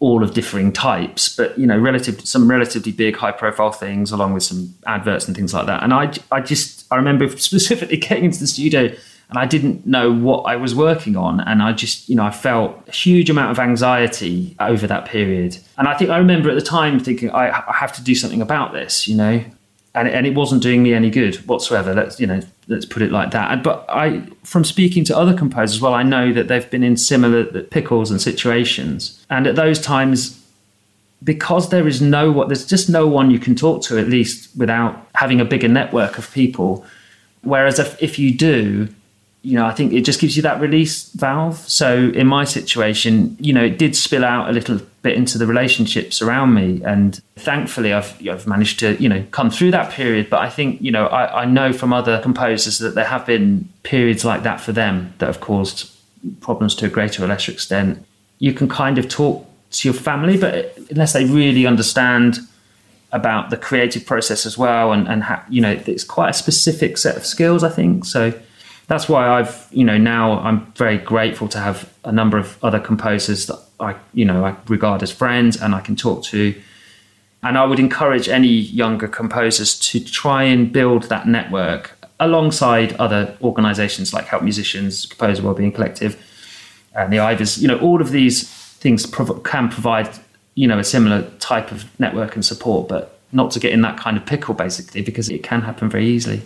all 0.00 0.22
of 0.22 0.32
differing 0.32 0.72
types, 0.72 1.34
but 1.34 1.58
you 1.58 1.66
know, 1.66 1.76
relative 1.78 2.20
some 2.26 2.48
relatively 2.48 2.92
big, 2.92 3.16
high-profile 3.16 3.72
things, 3.72 4.12
along 4.12 4.32
with 4.32 4.42
some 4.42 4.74
adverts 4.86 5.26
and 5.26 5.36
things 5.36 5.52
like 5.52 5.66
that. 5.66 5.82
And 5.82 5.92
I, 5.92 6.12
I 6.30 6.40
just, 6.40 6.86
I 6.90 6.96
remember 6.96 7.28
specifically 7.36 7.96
getting 7.96 8.24
into 8.24 8.38
the 8.38 8.46
studio, 8.46 8.94
and 9.30 9.38
I 9.38 9.44
didn't 9.44 9.86
know 9.86 10.12
what 10.12 10.42
I 10.42 10.56
was 10.56 10.74
working 10.74 11.16
on, 11.16 11.40
and 11.40 11.62
I 11.62 11.72
just, 11.72 12.08
you 12.08 12.16
know, 12.16 12.24
I 12.24 12.30
felt 12.30 12.88
a 12.88 12.92
huge 12.92 13.28
amount 13.28 13.50
of 13.50 13.58
anxiety 13.58 14.56
over 14.60 14.86
that 14.86 15.06
period. 15.06 15.58
And 15.76 15.88
I 15.88 15.96
think 15.96 16.10
I 16.10 16.18
remember 16.18 16.48
at 16.48 16.54
the 16.54 16.62
time 16.62 17.00
thinking, 17.00 17.30
I, 17.30 17.50
I 17.50 17.72
have 17.72 17.92
to 17.94 18.02
do 18.02 18.14
something 18.14 18.40
about 18.40 18.72
this, 18.72 19.08
you 19.08 19.16
know, 19.16 19.44
and 19.98 20.08
and 20.08 20.26
it 20.26 20.34
wasn't 20.34 20.62
doing 20.62 20.82
me 20.82 20.94
any 20.94 21.10
good 21.10 21.36
whatsoever. 21.46 21.94
Let's 21.94 22.20
you 22.20 22.26
know, 22.26 22.40
let's 22.68 22.86
put 22.86 23.02
it 23.02 23.10
like 23.10 23.30
that. 23.32 23.62
But 23.62 23.84
I, 23.88 24.22
from 24.44 24.64
speaking 24.64 25.04
to 25.04 25.16
other 25.16 25.36
composers, 25.36 25.80
well, 25.80 25.94
I 25.94 26.02
know 26.02 26.32
that 26.32 26.48
they've 26.48 26.70
been 26.70 26.84
in 26.84 26.96
similar 26.96 27.44
pickles 27.64 28.10
and 28.10 28.20
situations, 28.20 29.24
and 29.30 29.46
at 29.46 29.56
those 29.56 29.80
times, 29.80 30.44
because 31.22 31.70
there 31.70 31.88
is 31.88 32.00
no 32.00 32.30
what 32.30 32.48
there's 32.48 32.66
just 32.66 32.88
no 32.88 33.06
one 33.06 33.30
you 33.30 33.38
can 33.38 33.54
talk 33.54 33.82
to 33.84 33.98
at 33.98 34.08
least 34.08 34.56
without 34.56 35.06
having 35.14 35.40
a 35.40 35.44
bigger 35.44 35.68
network 35.68 36.18
of 36.18 36.30
people. 36.32 36.84
Whereas 37.42 37.78
if, 37.78 38.00
if 38.02 38.18
you 38.18 38.36
do, 38.36 38.88
you 39.42 39.54
know, 39.54 39.64
I 39.64 39.72
think 39.72 39.92
it 39.92 40.02
just 40.02 40.20
gives 40.20 40.36
you 40.36 40.42
that 40.42 40.60
release 40.60 41.10
valve. 41.12 41.58
So 41.58 42.10
in 42.10 42.26
my 42.26 42.44
situation, 42.44 43.36
you 43.38 43.52
know, 43.52 43.64
it 43.64 43.78
did 43.78 43.94
spill 43.94 44.24
out 44.24 44.50
a 44.50 44.52
little 44.52 44.80
bit 45.02 45.16
into 45.16 45.38
the 45.38 45.46
relationships 45.46 46.20
around 46.20 46.54
me, 46.54 46.82
and 46.84 47.20
thankfully, 47.36 47.92
I've 47.92 48.14
I've 48.28 48.46
managed 48.46 48.80
to 48.80 49.00
you 49.00 49.08
know 49.08 49.24
come 49.30 49.50
through 49.50 49.70
that 49.70 49.92
period. 49.92 50.28
But 50.28 50.40
I 50.40 50.50
think 50.50 50.82
you 50.82 50.90
know 50.90 51.06
I, 51.06 51.42
I 51.42 51.44
know 51.44 51.72
from 51.72 51.92
other 51.92 52.20
composers 52.20 52.78
that 52.78 52.94
there 52.96 53.04
have 53.04 53.26
been 53.26 53.68
periods 53.84 54.24
like 54.24 54.42
that 54.42 54.60
for 54.60 54.72
them 54.72 55.14
that 55.18 55.26
have 55.26 55.40
caused 55.40 55.90
problems 56.40 56.74
to 56.76 56.86
a 56.86 56.88
greater 56.88 57.22
or 57.22 57.28
lesser 57.28 57.52
extent. 57.52 58.04
You 58.40 58.52
can 58.52 58.68
kind 58.68 58.98
of 58.98 59.08
talk 59.08 59.46
to 59.70 59.88
your 59.88 59.94
family, 59.94 60.36
but 60.36 60.76
unless 60.90 61.12
they 61.12 61.24
really 61.24 61.64
understand 61.64 62.40
about 63.12 63.50
the 63.50 63.56
creative 63.56 64.04
process 64.04 64.44
as 64.46 64.58
well, 64.58 64.90
and 64.90 65.06
and 65.08 65.22
ha- 65.22 65.44
you 65.48 65.60
know, 65.60 65.80
it's 65.86 66.02
quite 66.02 66.30
a 66.30 66.34
specific 66.34 66.98
set 66.98 67.16
of 67.16 67.24
skills. 67.24 67.62
I 67.62 67.70
think 67.70 68.04
so 68.04 68.34
that's 68.88 69.08
why 69.08 69.28
I've, 69.28 69.68
you 69.70 69.84
know, 69.84 69.98
now 69.98 70.40
I'm 70.40 70.72
very 70.72 70.96
grateful 70.96 71.46
to 71.48 71.58
have 71.58 71.92
a 72.04 72.10
number 72.10 72.38
of 72.38 72.62
other 72.64 72.80
composers 72.80 73.46
that 73.46 73.58
I, 73.78 73.94
you 74.14 74.24
know, 74.24 74.44
I 74.44 74.56
regard 74.66 75.02
as 75.02 75.12
friends 75.12 75.60
and 75.60 75.74
I 75.74 75.80
can 75.80 75.94
talk 75.94 76.24
to. 76.24 76.54
And 77.42 77.56
I 77.56 77.64
would 77.64 77.78
encourage 77.78 78.28
any 78.28 78.48
younger 78.48 79.06
composers 79.06 79.78
to 79.80 80.00
try 80.00 80.42
and 80.42 80.72
build 80.72 81.04
that 81.04 81.28
network 81.28 81.96
alongside 82.18 82.94
other 82.94 83.36
organizations 83.42 84.12
like 84.12 84.24
Help 84.24 84.42
Musicians, 84.42 85.06
Composer 85.06 85.42
Wellbeing 85.42 85.70
Collective, 85.70 86.20
and 86.96 87.12
the 87.12 87.20
Ivors. 87.20 87.58
You 87.58 87.68
know, 87.68 87.78
all 87.78 88.00
of 88.00 88.10
these 88.10 88.48
things 88.48 89.06
prov- 89.06 89.42
can 89.44 89.68
provide, 89.68 90.08
you 90.54 90.66
know, 90.66 90.78
a 90.78 90.84
similar 90.84 91.30
type 91.38 91.70
of 91.70 91.84
network 92.00 92.34
and 92.34 92.44
support, 92.44 92.88
but 92.88 93.20
not 93.32 93.50
to 93.52 93.60
get 93.60 93.72
in 93.72 93.82
that 93.82 93.98
kind 93.98 94.16
of 94.16 94.24
pickle, 94.24 94.54
basically, 94.54 95.02
because 95.02 95.28
it 95.28 95.42
can 95.42 95.60
happen 95.60 95.90
very 95.90 96.06
easily. 96.06 96.42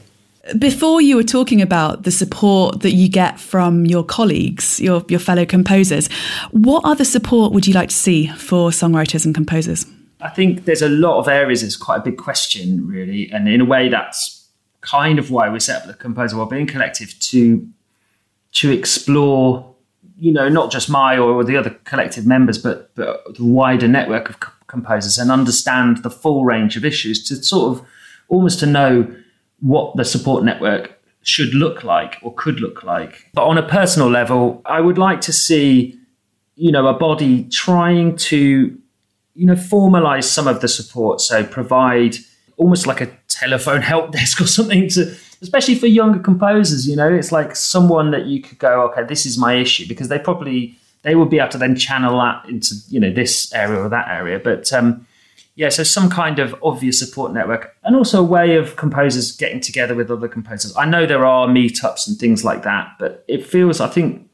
Before 0.59 1.01
you 1.01 1.15
were 1.15 1.23
talking 1.23 1.63
about 1.63 2.03
the 2.03 2.11
support 2.11 2.81
that 2.81 2.93
you 2.93 3.09
get 3.09 3.39
from 3.39 3.87
your 3.87 4.03
colleagues, 4.03 4.81
your, 4.81 5.05
your 5.09 5.21
fellow 5.21 5.47
composers, 5.47 6.09
what 6.51 6.85
other 6.85 7.05
support 7.05 7.53
would 7.53 7.65
you 7.67 7.73
like 7.73 7.91
to 7.91 7.95
see 7.95 8.27
for 8.27 8.71
songwriters 8.71 9.25
and 9.25 9.35
composers? 9.35 9.87
I 10.21 10.31
think 10.31 10.65
there's 10.65 10.83
a 10.83 10.89
lot 10.89 11.19
of 11.19 11.29
areas. 11.29 11.63
It's 11.63 11.77
quite 11.77 11.99
a 11.99 12.03
big 12.03 12.19
question, 12.19 12.87
really, 12.87 13.31
and 13.31 13.49
in 13.49 13.61
a 13.61 13.65
way, 13.65 13.89
that's 13.89 14.49
kind 14.81 15.21
of 15.21 15.31
why 15.31 15.49
we 15.49 15.61
set 15.61 15.83
up 15.83 15.87
the 15.87 15.95
Composer 15.95 16.37
Wellbeing 16.37 16.67
Collective 16.67 17.19
to 17.19 17.69
to 18.53 18.71
explore, 18.71 19.75
you 20.19 20.31
know, 20.31 20.49
not 20.49 20.71
just 20.71 20.91
my 20.91 21.17
or 21.17 21.43
the 21.43 21.57
other 21.57 21.71
collective 21.85 22.27
members, 22.27 22.59
but 22.59 22.95
but 22.95 23.35
the 23.37 23.45
wider 23.45 23.89
network 23.89 24.29
of 24.29 24.37
composers 24.67 25.19
and 25.19 25.31
understand 25.31 25.99
the 25.99 26.11
full 26.11 26.45
range 26.45 26.77
of 26.77 26.85
issues 26.85 27.23
to 27.29 27.37
sort 27.37 27.79
of 27.79 27.87
almost 28.29 28.59
to 28.61 28.67
know 28.67 29.15
what 29.63 29.97
the 29.97 30.05
support 30.05 30.45
network 30.45 31.01
should 31.23 31.55
look 31.55 31.85
like 31.85 32.19
or 32.23 32.35
could 32.35 32.61
look 32.61 32.83
like. 32.83 33.31
But 33.33 33.45
on 33.45 33.57
a 33.57 33.67
personal 33.67 34.11
level, 34.11 34.61
I 34.67 34.81
would 34.81 34.99
like 34.99 35.21
to 35.23 35.33
see, 35.33 35.99
you 36.57 36.73
know, 36.73 36.87
a 36.89 36.93
body 36.93 37.45
trying 37.45 38.17
to, 38.17 38.77
you 39.35 39.47
know, 39.47 39.55
formalize 39.55 40.25
some 40.25 40.49
of 40.49 40.61
the 40.61 40.69
support. 40.69 41.21
So 41.21 41.45
provide 41.45 42.17
almost 42.57 42.87
like 42.87 43.01
a 43.01 43.11
telephone 43.29 43.83
help 43.83 44.11
desk 44.19 44.41
or 44.41 44.47
something 44.47 44.89
to, 44.91 45.15
especially 45.41 45.77
for 45.77 45.87
younger 45.87 46.19
composers, 46.19 46.89
you 46.89 46.97
know, 46.97 47.13
it's 47.13 47.33
like 47.33 47.55
someone 47.55 48.11
that 48.11 48.27
you 48.27 48.43
could 48.43 48.59
go, 48.59 48.83
okay, 48.91 49.05
this 49.05 49.25
is 49.25 49.39
my 49.39 49.55
issue 49.55 49.87
because 49.87 50.09
they 50.09 50.19
probably, 50.19 50.77
they 51.03 51.15
would 51.15 51.31
be 51.31 51.39
able 51.39 51.51
to 51.51 51.59
then 51.59 51.77
channel 51.77 52.19
that 52.19 52.49
into, 52.49 52.75
you 52.89 52.99
know, 52.99 53.13
this 53.13 53.53
area 53.55 53.81
or 53.81 53.89
that 53.89 54.09
area. 54.09 54.41
But, 54.41 54.73
um, 54.73 55.07
yeah, 55.63 55.69
so 55.69 55.85
some 55.85 56.11
kind 56.11 56.41
of 56.41 56.57
obvious 56.61 56.99
support 56.99 57.33
network 57.33 57.77
and 57.85 57.95
also 57.95 58.19
a 58.19 58.27
way 58.27 58.57
of 58.57 58.75
composers 58.75 59.31
getting 59.31 59.61
together 59.61 59.95
with 59.95 60.11
other 60.11 60.27
composers. 60.27 60.77
I 60.77 60.87
know 60.87 61.07
there 61.07 61.25
are 61.25 61.47
meetups 61.47 62.09
and 62.09 62.19
things 62.19 62.45
like 62.45 62.65
that, 62.65 62.97
but 62.99 63.25
it 63.29 63.47
feels, 63.47 63.81
I 63.81 63.87
think 63.87 64.29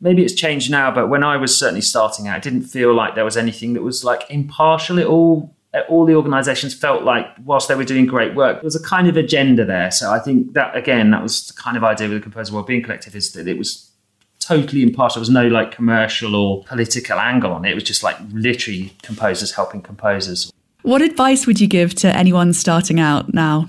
maybe 0.00 0.24
it's 0.24 0.34
changed 0.34 0.70
now, 0.70 0.92
but 0.92 1.08
when 1.08 1.24
I 1.24 1.36
was 1.36 1.58
certainly 1.58 1.80
starting 1.80 2.28
out, 2.28 2.36
it 2.36 2.42
didn't 2.44 2.62
feel 2.62 2.94
like 2.94 3.16
there 3.16 3.24
was 3.24 3.36
anything 3.36 3.72
that 3.72 3.82
was 3.82 4.04
like 4.04 4.22
impartial. 4.30 5.00
It 5.00 5.06
all, 5.06 5.52
all 5.88 6.06
the 6.06 6.14
organizations 6.14 6.74
felt 6.74 7.02
like, 7.02 7.26
whilst 7.44 7.66
they 7.66 7.74
were 7.74 7.82
doing 7.82 8.06
great 8.06 8.36
work, 8.36 8.58
there 8.58 8.64
was 8.64 8.76
a 8.76 8.82
kind 8.84 9.08
of 9.08 9.16
agenda 9.16 9.64
there. 9.64 9.90
So 9.90 10.12
I 10.12 10.20
think 10.20 10.52
that, 10.52 10.76
again, 10.76 11.10
that 11.10 11.24
was 11.24 11.48
the 11.48 11.54
kind 11.54 11.76
of 11.76 11.82
idea 11.82 12.08
with 12.08 12.18
the 12.18 12.22
Composer 12.22 12.54
Wellbeing 12.54 12.84
Collective 12.84 13.16
is 13.16 13.32
that 13.32 13.48
it 13.48 13.58
was 13.58 13.90
totally 14.38 14.84
impartial. 14.84 15.18
There 15.18 15.22
was 15.22 15.30
no 15.30 15.48
like 15.48 15.72
commercial 15.72 16.36
or 16.36 16.62
political 16.62 17.18
angle 17.18 17.50
on 17.50 17.64
it. 17.64 17.72
It 17.72 17.74
was 17.74 17.82
just 17.82 18.04
like 18.04 18.16
literally 18.30 18.92
composers 19.02 19.50
helping 19.50 19.82
composers. 19.82 20.52
What 20.88 21.02
advice 21.02 21.46
would 21.46 21.60
you 21.60 21.66
give 21.66 21.94
to 21.96 22.16
anyone 22.16 22.54
starting 22.54 22.98
out 22.98 23.34
now? 23.34 23.68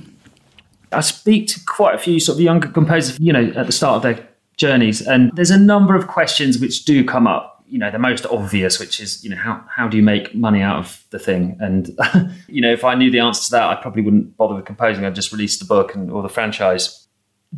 I 0.93 1.01
speak 1.01 1.47
to 1.47 1.59
quite 1.65 1.93
a 1.93 1.97
few 1.97 2.17
sort 2.17 2.37
of 2.37 2.41
younger 2.41 2.69
composers, 2.69 3.19
you 3.19 3.33
know, 3.33 3.51
at 3.57 3.65
the 3.65 3.73
start 3.73 3.97
of 3.97 4.03
their 4.03 4.25
journeys, 4.55 5.01
and 5.01 5.29
there's 5.35 5.51
a 5.51 5.59
number 5.59 5.97
of 5.97 6.07
questions 6.07 6.59
which 6.59 6.85
do 6.85 7.03
come 7.03 7.27
up. 7.27 7.61
You 7.67 7.77
know, 7.77 7.91
the 7.91 7.99
most 7.99 8.25
obvious, 8.27 8.79
which 8.79 9.01
is, 9.01 9.21
you 9.21 9.29
know, 9.29 9.35
how, 9.35 9.61
how 9.69 9.89
do 9.89 9.97
you 9.97 10.01
make 10.01 10.33
money 10.33 10.61
out 10.61 10.79
of 10.79 11.03
the 11.09 11.19
thing? 11.19 11.57
And, 11.59 11.89
you 12.47 12.61
know, 12.61 12.71
if 12.71 12.85
I 12.85 12.95
knew 12.95 13.11
the 13.11 13.19
answer 13.19 13.43
to 13.47 13.51
that, 13.51 13.63
I 13.63 13.75
probably 13.75 14.01
wouldn't 14.01 14.37
bother 14.37 14.55
with 14.55 14.63
composing. 14.63 15.03
I'd 15.03 15.13
just 15.13 15.33
release 15.33 15.59
the 15.59 15.65
book 15.65 15.93
and 15.93 16.09
or 16.09 16.23
the 16.23 16.29
franchise. 16.29 17.05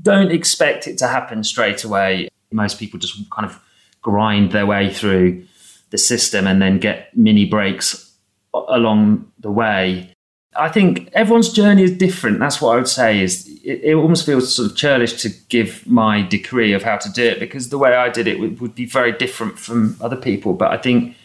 Don't 0.02 0.32
expect 0.32 0.88
it 0.88 0.98
to 0.98 1.08
happen 1.08 1.44
straight 1.44 1.84
away. 1.84 2.30
Most 2.52 2.80
people 2.80 2.98
just 3.00 3.30
kind 3.30 3.46
of 3.46 3.62
grind 4.02 4.54
their 4.54 4.66
way 4.66 4.92
through 4.92 5.46
the 5.92 6.00
system 6.00 6.48
and 6.48 6.60
then 6.60 6.80
get 6.80 7.16
mini 7.16 7.46
breaks 7.46 8.11
along 8.54 9.32
the 9.40 9.52
way. 9.52 10.14
I 10.56 10.68
think 10.68 11.10
everyone's 11.14 11.52
journey 11.54 11.84
is 11.84 11.92
different. 11.92 12.40
That's 12.40 12.62
what 12.62 12.74
I 12.74 12.76
would 12.76 12.88
say. 12.88 13.22
Is 13.22 13.48
it, 13.64 13.82
it, 13.84 13.94
almost 13.96 14.26
feels 14.26 14.54
sort 14.54 14.70
of 14.70 14.76
churlish 14.76 15.14
to 15.22 15.30
give 15.48 15.88
my 15.88 16.24
decree 16.24 16.74
of 16.74 16.84
how 16.84 16.98
to 16.98 17.10
do 17.12 17.24
it 17.24 17.40
because 17.40 17.70
the 17.70 17.78
way 17.78 17.96
I 17.96 18.10
did 18.10 18.28
it 18.28 18.40
would, 18.40 18.60
would 18.60 18.76
be 18.76 18.86
very 18.86 19.14
different 19.14 19.58
from 19.58 19.96
other 20.02 20.18
people. 20.18 20.54
But 20.54 20.72
I 20.72 20.78
think 20.78 21.16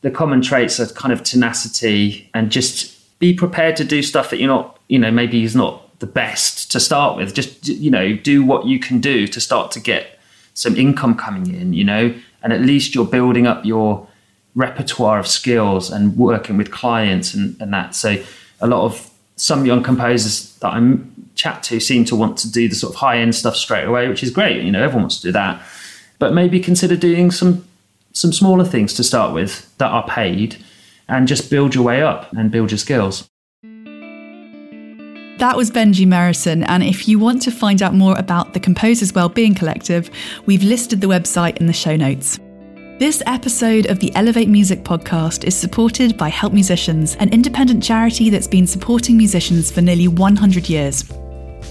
the 0.00 0.10
common 0.10 0.42
traits 0.42 0.80
are 0.80 0.86
kind 0.86 1.12
of 1.12 1.22
tenacity 1.22 2.28
and 2.34 2.50
just 2.50 3.18
be 3.20 3.34
prepared 3.34 3.76
to 3.76 3.84
do 3.84 4.02
stuff 4.02 4.30
that 4.30 4.38
you're 4.38 4.48
not, 4.48 4.80
you 4.88 4.98
know, 4.98 5.12
maybe 5.12 5.44
is 5.44 5.54
not 5.54 5.98
the 6.00 6.06
best 6.06 6.72
to 6.72 6.80
start 6.80 7.16
with. 7.16 7.34
Just 7.34 7.68
you 7.68 7.90
know, 7.90 8.16
do 8.16 8.44
what 8.44 8.66
you 8.66 8.80
can 8.80 9.00
do 9.00 9.28
to 9.28 9.40
start 9.40 9.70
to 9.72 9.80
get 9.80 10.18
some 10.54 10.74
income 10.74 11.14
coming 11.14 11.54
in. 11.54 11.72
You 11.72 11.84
know, 11.84 12.14
and 12.42 12.52
at 12.52 12.62
least 12.62 12.96
you're 12.96 13.04
building 13.04 13.46
up 13.46 13.64
your 13.64 14.08
repertoire 14.54 15.18
of 15.18 15.26
skills 15.26 15.90
and 15.90 16.16
working 16.16 16.56
with 16.56 16.70
clients 16.70 17.34
and, 17.34 17.60
and 17.60 17.72
that. 17.72 17.94
So 17.94 18.22
a 18.60 18.66
lot 18.66 18.84
of 18.84 19.10
some 19.36 19.64
young 19.64 19.82
composers 19.82 20.56
that 20.58 20.68
I 20.68 20.96
chat 21.34 21.62
to 21.64 21.80
seem 21.80 22.04
to 22.06 22.16
want 22.16 22.36
to 22.38 22.50
do 22.50 22.68
the 22.68 22.74
sort 22.74 22.94
of 22.94 23.00
high 23.00 23.18
end 23.18 23.34
stuff 23.34 23.56
straight 23.56 23.84
away, 23.84 24.08
which 24.08 24.22
is 24.22 24.30
great. 24.30 24.62
You 24.62 24.70
know, 24.70 24.82
everyone 24.82 25.04
wants 25.04 25.16
to 25.20 25.28
do 25.28 25.32
that, 25.32 25.62
but 26.18 26.34
maybe 26.34 26.60
consider 26.60 26.96
doing 26.96 27.30
some 27.30 27.64
some 28.12 28.32
smaller 28.32 28.64
things 28.64 28.92
to 28.94 29.04
start 29.04 29.32
with 29.32 29.72
that 29.78 29.90
are 29.90 30.06
paid, 30.06 30.56
and 31.08 31.28
just 31.28 31.48
build 31.48 31.74
your 31.74 31.84
way 31.84 32.02
up 32.02 32.32
and 32.32 32.50
build 32.50 32.70
your 32.70 32.78
skills. 32.78 33.28
That 35.38 35.56
was 35.56 35.70
Benji 35.70 36.06
Merrison, 36.06 36.64
and 36.68 36.82
if 36.82 37.08
you 37.08 37.18
want 37.18 37.40
to 37.42 37.50
find 37.50 37.80
out 37.82 37.94
more 37.94 38.18
about 38.18 38.52
the 38.52 38.60
Composers 38.60 39.14
Wellbeing 39.14 39.54
Collective, 39.54 40.10
we've 40.44 40.62
listed 40.62 41.00
the 41.00 41.06
website 41.06 41.56
in 41.56 41.66
the 41.66 41.72
show 41.72 41.96
notes. 41.96 42.38
This 43.00 43.22
episode 43.24 43.86
of 43.86 43.98
the 43.98 44.14
Elevate 44.14 44.50
Music 44.50 44.84
podcast 44.84 45.44
is 45.44 45.56
supported 45.56 46.18
by 46.18 46.28
Help 46.28 46.52
Musicians, 46.52 47.16
an 47.16 47.32
independent 47.32 47.82
charity 47.82 48.28
that's 48.28 48.46
been 48.46 48.66
supporting 48.66 49.16
musicians 49.16 49.70
for 49.70 49.80
nearly 49.80 50.06
100 50.06 50.68
years. 50.68 51.02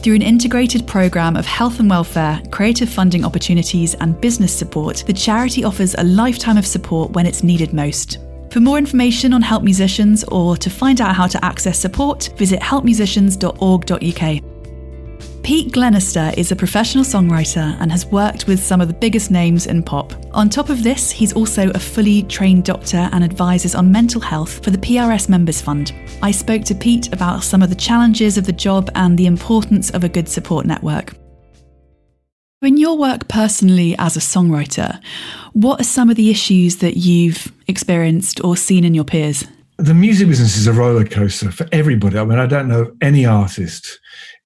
Through 0.02 0.16
an 0.16 0.24
integrated 0.24 0.88
program 0.88 1.36
of 1.36 1.46
health 1.46 1.80
and 1.80 1.88
welfare, 1.88 2.42
creative 2.50 2.90
funding 2.90 3.24
opportunities, 3.24 3.94
and 3.94 4.20
business 4.20 4.52
support, 4.52 5.04
the 5.06 5.14
charity 5.14 5.64
offers 5.64 5.94
a 5.94 6.04
lifetime 6.04 6.58
of 6.58 6.66
support 6.66 7.12
when 7.12 7.28
it's 7.28 7.44
needed 7.44 7.74
most. 7.74 8.18
For 8.50 8.60
more 8.60 8.80
information 8.80 9.32
on 9.32 9.44
Help 9.44 9.62
Musicians 9.62 10.24
or 10.30 10.58
to 10.58 10.70
find 10.72 11.00
out 11.00 11.16
how 11.16 11.28
to 11.28 11.46
access 11.46 11.78
support, 11.78 12.34
visit 12.38 12.60
helpmusicians.org.uk. 12.60 14.49
Pete 15.50 15.72
Glenister 15.72 16.32
is 16.38 16.52
a 16.52 16.56
professional 16.56 17.04
songwriter 17.04 17.76
and 17.80 17.92
has 17.92 18.06
worked 18.06 18.46
with 18.46 18.60
some 18.60 18.82
of 18.82 18.88
the 18.88 18.94
biggest 18.94 19.32
names 19.32 19.66
in 19.66 19.82
pop. 19.82 20.14
On 20.36 20.48
top 20.48 20.70
of 20.70 20.84
this, 20.84 21.10
he's 21.10 21.34
also 21.34 21.72
a 21.72 21.80
fully 21.80 22.22
trained 22.22 22.66
doctor 22.66 23.10
and 23.12 23.24
advises 23.24 23.74
on 23.74 23.92
mental 23.92 24.22
health 24.22 24.64
for 24.64 24.70
the 24.70 24.78
PRS 24.78 25.28
Members 25.28 25.60
Fund. 25.60 25.92
I 26.22 26.30
spoke 26.30 26.66
to 26.66 26.76
Pete 26.76 27.12
about 27.12 27.44
some 27.44 27.64
of 27.64 27.70
the 27.70 27.76
challenges 27.76 28.38
of 28.38 28.46
the 28.46 28.52
job 28.52 28.92
and 28.94 29.18
the 29.18 29.26
importance 29.26 29.90
of 29.90 30.04
a 30.04 30.08
good 30.08 30.30
support 30.30 30.68
network. 30.68 31.16
In 32.62 32.78
your 32.78 33.00
work 33.00 33.28
personally 33.28 33.96
as 33.98 34.16
a 34.16 34.20
songwriter, 34.20 35.02
what 35.54 35.82
are 35.82 35.84
some 35.84 36.12
of 36.12 36.16
the 36.16 36.30
issues 36.30 36.78
that 36.78 36.96
you've 36.96 37.52
experienced 37.68 38.40
or 38.44 38.56
seen 38.56 38.84
in 38.84 38.94
your 38.94 39.04
peers? 39.04 39.46
The 39.78 39.96
music 39.96 40.28
business 40.28 40.58
is 40.58 40.68
a 40.68 40.74
roller 40.74 41.06
coaster 41.06 41.52
for 41.52 41.66
everybody. 41.72 42.20
I 42.20 42.26
mean, 42.26 42.38
I 42.38 42.46
don't 42.46 42.68
know 42.68 42.92
any 43.02 43.26
artist 43.26 44.00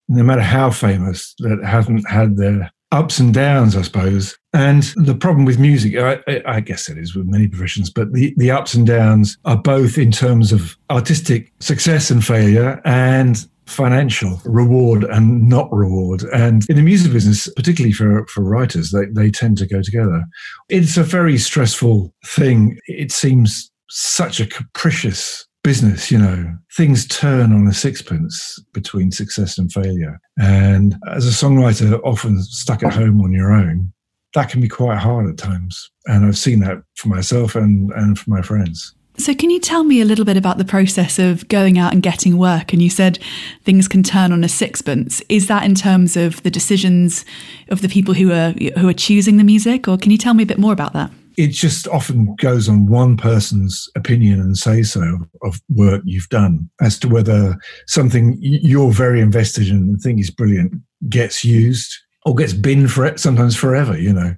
no 0.07 0.23
matter 0.23 0.41
how 0.41 0.69
famous, 0.69 1.33
that 1.39 1.63
hasn't 1.63 2.07
had 2.09 2.37
their 2.37 2.71
ups 2.93 3.17
and 3.19 3.33
downs, 3.33 3.75
I 3.75 3.81
suppose. 3.81 4.37
And 4.53 4.83
the 4.95 5.15
problem 5.15 5.45
with 5.45 5.59
music, 5.59 5.97
I, 5.97 6.41
I, 6.45 6.59
guess 6.59 6.89
it 6.89 6.97
is 6.97 7.15
with 7.15 7.25
many 7.25 7.47
professions, 7.47 7.89
but 7.89 8.13
the, 8.13 8.35
the 8.37 8.51
ups 8.51 8.75
and 8.75 8.85
downs 8.85 9.37
are 9.45 9.57
both 9.57 9.97
in 9.97 10.11
terms 10.11 10.51
of 10.51 10.77
artistic 10.91 11.51
success 11.59 12.11
and 12.11 12.23
failure 12.23 12.79
and 12.85 13.47
financial 13.65 14.39
reward 14.45 15.05
and 15.05 15.49
not 15.49 15.73
reward. 15.73 16.23
And 16.33 16.69
in 16.69 16.75
the 16.75 16.83
music 16.83 17.11
business, 17.11 17.51
particularly 17.55 17.93
for, 17.93 18.27
for 18.27 18.43
writers, 18.43 18.91
they, 18.91 19.05
they 19.05 19.31
tend 19.31 19.57
to 19.57 19.65
go 19.65 19.81
together. 19.81 20.25
It's 20.69 20.97
a 20.97 21.03
very 21.03 21.39
stressful 21.39 22.13
thing. 22.25 22.77
It 22.85 23.11
seems 23.11 23.71
such 23.89 24.39
a 24.39 24.47
capricious 24.47 25.47
business, 25.63 26.11
you 26.11 26.17
know, 26.17 26.55
things 26.75 27.07
turn 27.07 27.53
on 27.53 27.67
a 27.67 27.73
sixpence 27.73 28.59
between 28.73 29.11
success 29.11 29.57
and 29.57 29.71
failure. 29.71 30.19
And 30.37 30.95
as 31.11 31.25
a 31.25 31.45
songwriter, 31.45 31.99
often 32.03 32.41
stuck 32.43 32.83
at 32.83 32.93
home 32.93 33.21
on 33.21 33.31
your 33.31 33.51
own, 33.51 33.91
that 34.33 34.49
can 34.49 34.61
be 34.61 34.67
quite 34.67 34.97
hard 34.97 35.27
at 35.29 35.37
times. 35.37 35.89
And 36.05 36.25
I've 36.25 36.37
seen 36.37 36.59
that 36.61 36.83
for 36.95 37.07
myself 37.07 37.55
and, 37.55 37.91
and 37.93 38.19
for 38.19 38.29
my 38.29 38.41
friends. 38.41 38.93
So, 39.15 39.35
can 39.35 39.51
you 39.51 39.59
tell 39.59 39.83
me 39.83 40.01
a 40.01 40.05
little 40.05 40.25
bit 40.25 40.37
about 40.37 40.57
the 40.57 40.65
process 40.65 41.19
of 41.19 41.47
going 41.47 41.77
out 41.77 41.93
and 41.93 42.01
getting 42.01 42.35
work? 42.35 42.73
And 42.73 42.81
you 42.81 42.89
said 42.89 43.19
things 43.63 43.87
can 43.87 44.01
turn 44.01 44.31
on 44.31 44.43
a 44.43 44.49
sixpence. 44.49 45.21
Is 45.29 45.47
that 45.47 45.63
in 45.63 45.75
terms 45.75 46.17
of 46.17 46.41
the 46.41 46.49
decisions 46.49 47.23
of 47.69 47.81
the 47.81 47.89
people 47.89 48.15
who 48.15 48.31
are 48.31 48.53
who 48.79 48.89
are 48.89 48.93
choosing 48.93 49.37
the 49.37 49.43
music, 49.43 49.87
or 49.87 49.99
can 49.99 50.11
you 50.11 50.17
tell 50.17 50.33
me 50.33 50.41
a 50.41 50.47
bit 50.47 50.57
more 50.57 50.73
about 50.73 50.93
that? 50.93 51.11
It 51.37 51.49
just 51.49 51.87
often 51.87 52.35
goes 52.35 52.69
on 52.69 52.87
one 52.87 53.17
person's 53.17 53.89
opinion 53.95 54.39
and 54.39 54.57
say 54.57 54.83
so 54.83 55.19
of 55.41 55.59
work 55.69 56.01
you've 56.05 56.29
done 56.29 56.69
as 56.81 56.99
to 56.99 57.07
whether 57.07 57.57
something 57.87 58.37
you're 58.39 58.91
very 58.91 59.19
invested 59.19 59.67
in 59.67 59.77
and 59.77 60.01
think 60.01 60.19
is 60.19 60.31
brilliant 60.31 60.73
gets 61.09 61.43
used 61.43 61.93
or 62.25 62.35
gets 62.35 62.53
binned 62.53 62.91
for 62.91 63.05
it 63.05 63.19
sometimes 63.19 63.55
forever 63.55 63.97
you 63.97 64.13
know. 64.13 64.35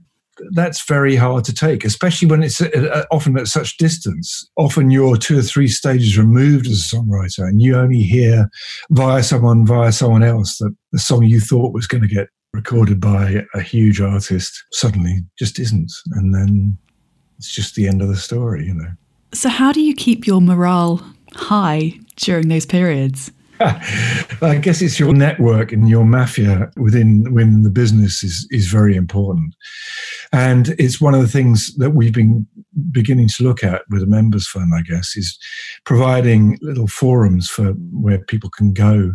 That's 0.51 0.85
very 0.85 1.15
hard 1.15 1.45
to 1.45 1.53
take 1.53 1.85
especially 1.85 2.27
when 2.27 2.43
it's 2.43 2.59
uh, 2.59 2.89
uh, 2.93 3.05
often 3.09 3.37
at 3.37 3.47
such 3.47 3.77
distance. 3.77 4.45
Often 4.57 4.91
you're 4.91 5.15
two 5.15 5.39
or 5.39 5.41
three 5.41 5.69
stages 5.69 6.17
removed 6.17 6.67
as 6.67 6.79
a 6.79 6.95
songwriter 6.95 7.47
and 7.47 7.61
you 7.61 7.75
only 7.75 8.01
hear 8.01 8.49
via 8.89 9.23
someone 9.23 9.65
via 9.65 9.91
someone 9.91 10.23
else 10.23 10.57
that 10.57 10.75
the 10.91 10.99
song 10.99 11.23
you 11.23 11.39
thought 11.39 11.73
was 11.73 11.87
going 11.87 12.01
to 12.01 12.13
get 12.13 12.27
recorded 12.55 13.01
by 13.01 13.43
a 13.53 13.61
huge 13.61 13.99
artist 14.01 14.63
suddenly 14.71 15.19
just 15.37 15.59
isn't. 15.59 15.91
And 16.13 16.33
then 16.33 16.77
it's 17.37 17.51
just 17.51 17.75
the 17.75 17.87
end 17.87 18.01
of 18.01 18.07
the 18.07 18.15
story, 18.15 18.65
you 18.65 18.73
know. 18.73 18.91
So, 19.33 19.49
how 19.49 19.71
do 19.71 19.81
you 19.81 19.93
keep 19.93 20.25
your 20.25 20.41
morale 20.41 21.05
high 21.33 21.93
during 22.17 22.47
those 22.47 22.65
periods? 22.65 23.31
I 23.59 24.59
guess 24.61 24.81
it's 24.81 24.99
your 24.99 25.13
network 25.13 25.71
and 25.71 25.87
your 25.87 26.03
mafia 26.03 26.69
within 26.75 27.33
within 27.33 27.63
the 27.63 27.69
business 27.69 28.23
is 28.23 28.47
is 28.51 28.67
very 28.67 28.95
important, 28.95 29.55
and 30.33 30.69
it's 30.77 30.99
one 30.99 31.13
of 31.13 31.21
the 31.21 31.27
things 31.27 31.73
that 31.75 31.91
we've 31.91 32.13
been 32.13 32.45
beginning 32.91 33.29
to 33.29 33.43
look 33.43 33.63
at 33.63 33.83
with 33.89 34.01
the 34.01 34.07
members 34.07 34.47
fund. 34.47 34.73
I 34.75 34.81
guess 34.81 35.15
is 35.15 35.37
providing 35.85 36.57
little 36.61 36.87
forums 36.87 37.49
for 37.49 37.71
where 37.91 38.19
people 38.19 38.49
can 38.49 38.73
go 38.73 39.13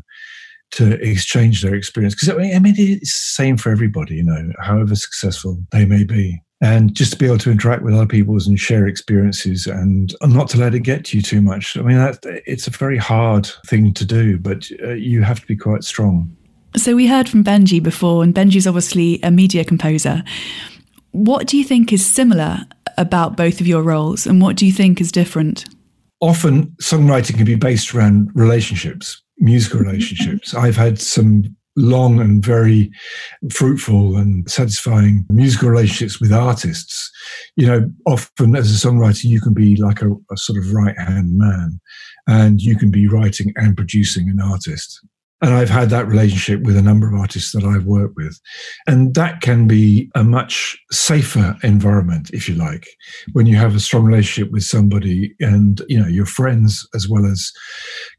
to 0.72 0.92
exchange 1.06 1.62
their 1.62 1.74
experience 1.74 2.14
because 2.14 2.30
I 2.30 2.58
mean 2.58 2.74
it's 2.76 3.36
the 3.36 3.44
same 3.44 3.56
for 3.56 3.70
everybody, 3.70 4.16
you 4.16 4.24
know, 4.24 4.52
however 4.60 4.94
successful 4.94 5.58
they 5.72 5.84
may 5.84 6.04
be 6.04 6.40
and 6.60 6.94
just 6.94 7.12
to 7.12 7.18
be 7.18 7.26
able 7.26 7.38
to 7.38 7.50
interact 7.50 7.82
with 7.82 7.94
other 7.94 8.06
people 8.06 8.36
and 8.46 8.58
share 8.58 8.86
experiences 8.86 9.66
and 9.66 10.14
not 10.22 10.48
to 10.50 10.58
let 10.58 10.74
it 10.74 10.80
get 10.80 11.06
to 11.06 11.16
you 11.16 11.22
too 11.22 11.40
much. 11.40 11.76
I 11.76 11.82
mean, 11.82 11.96
that, 11.96 12.18
it's 12.46 12.66
a 12.66 12.70
very 12.70 12.98
hard 12.98 13.50
thing 13.66 13.94
to 13.94 14.04
do, 14.04 14.38
but 14.38 14.68
uh, 14.82 14.90
you 14.90 15.22
have 15.22 15.40
to 15.40 15.46
be 15.46 15.56
quite 15.56 15.84
strong. 15.84 16.36
So 16.76 16.94
we 16.94 17.06
heard 17.06 17.28
from 17.28 17.42
Benji 17.42 17.82
before, 17.82 18.22
and 18.22 18.34
Benji's 18.34 18.66
obviously 18.66 19.20
a 19.22 19.30
media 19.30 19.64
composer. 19.64 20.22
What 21.12 21.46
do 21.46 21.56
you 21.56 21.64
think 21.64 21.92
is 21.92 22.04
similar 22.04 22.60
about 22.96 23.36
both 23.36 23.60
of 23.60 23.66
your 23.66 23.82
roles, 23.82 24.26
and 24.26 24.40
what 24.40 24.56
do 24.56 24.66
you 24.66 24.72
think 24.72 25.00
is 25.00 25.10
different? 25.10 25.64
Often, 26.20 26.66
songwriting 26.82 27.36
can 27.36 27.46
be 27.46 27.54
based 27.54 27.94
around 27.94 28.30
relationships, 28.34 29.20
musical 29.38 29.80
relationships. 29.80 30.54
I've 30.54 30.76
had 30.76 31.00
some 31.00 31.56
long 31.80 32.20
and 32.20 32.44
very 32.44 32.90
fruitful 33.52 34.16
and 34.16 34.48
satisfying 34.50 35.26
musical 35.30 35.70
relationships 35.70 36.20
with 36.20 36.32
artists. 36.32 37.10
You 37.56 37.66
know, 37.66 37.90
often 38.06 38.54
as 38.54 38.70
a 38.70 38.86
songwriter, 38.86 39.24
you 39.24 39.40
can 39.40 39.54
be 39.54 39.76
like 39.76 40.02
a, 40.02 40.10
a 40.30 40.36
sort 40.36 40.58
of 40.58 40.72
right 40.72 40.98
hand 40.98 41.38
man 41.38 41.80
and 42.26 42.60
you 42.60 42.76
can 42.76 42.90
be 42.90 43.08
writing 43.08 43.52
and 43.56 43.76
producing 43.76 44.28
an 44.28 44.40
artist. 44.40 45.00
And 45.42 45.54
I've 45.54 45.70
had 45.70 45.88
that 45.88 46.06
relationship 46.06 46.62
with 46.62 46.76
a 46.76 46.82
number 46.82 47.08
of 47.08 47.18
artists 47.18 47.52
that 47.52 47.64
I've 47.64 47.86
worked 47.86 48.14
with. 48.14 48.38
And 48.86 49.14
that 49.14 49.40
can 49.40 49.66
be 49.66 50.10
a 50.14 50.22
much 50.22 50.78
safer 50.90 51.56
environment, 51.62 52.30
if 52.34 52.46
you 52.46 52.56
like, 52.56 52.86
when 53.32 53.46
you 53.46 53.56
have 53.56 53.74
a 53.74 53.80
strong 53.80 54.04
relationship 54.04 54.52
with 54.52 54.64
somebody 54.64 55.34
and, 55.40 55.80
you 55.88 55.98
know, 55.98 56.08
your 56.08 56.26
friends 56.26 56.86
as 56.94 57.08
well 57.08 57.24
as 57.24 57.50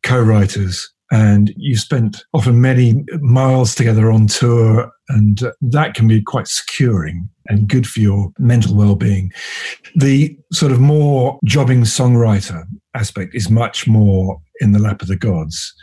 co-writers 0.01 0.91
and 1.11 1.53
you 1.57 1.75
spent 1.75 2.23
often 2.33 2.61
many 2.61 3.03
miles 3.19 3.75
together 3.75 4.11
on 4.11 4.27
tour 4.27 4.89
and 5.09 5.41
that 5.61 5.93
can 5.93 6.07
be 6.07 6.21
quite 6.21 6.47
securing 6.47 7.29
and 7.47 7.67
good 7.67 7.85
for 7.85 7.99
your 7.99 8.31
mental 8.39 8.75
well-being. 8.75 9.31
The 9.95 10.37
sort 10.53 10.71
of 10.71 10.79
more 10.79 11.37
jobbing 11.43 11.81
songwriter 11.81 12.63
aspect 12.95 13.35
is 13.35 13.49
much 13.49 13.87
more 13.87 14.41
in 14.61 14.71
the 14.71 14.79
lap 14.79 15.01
of 15.01 15.09
the 15.09 15.17
gods 15.17 15.73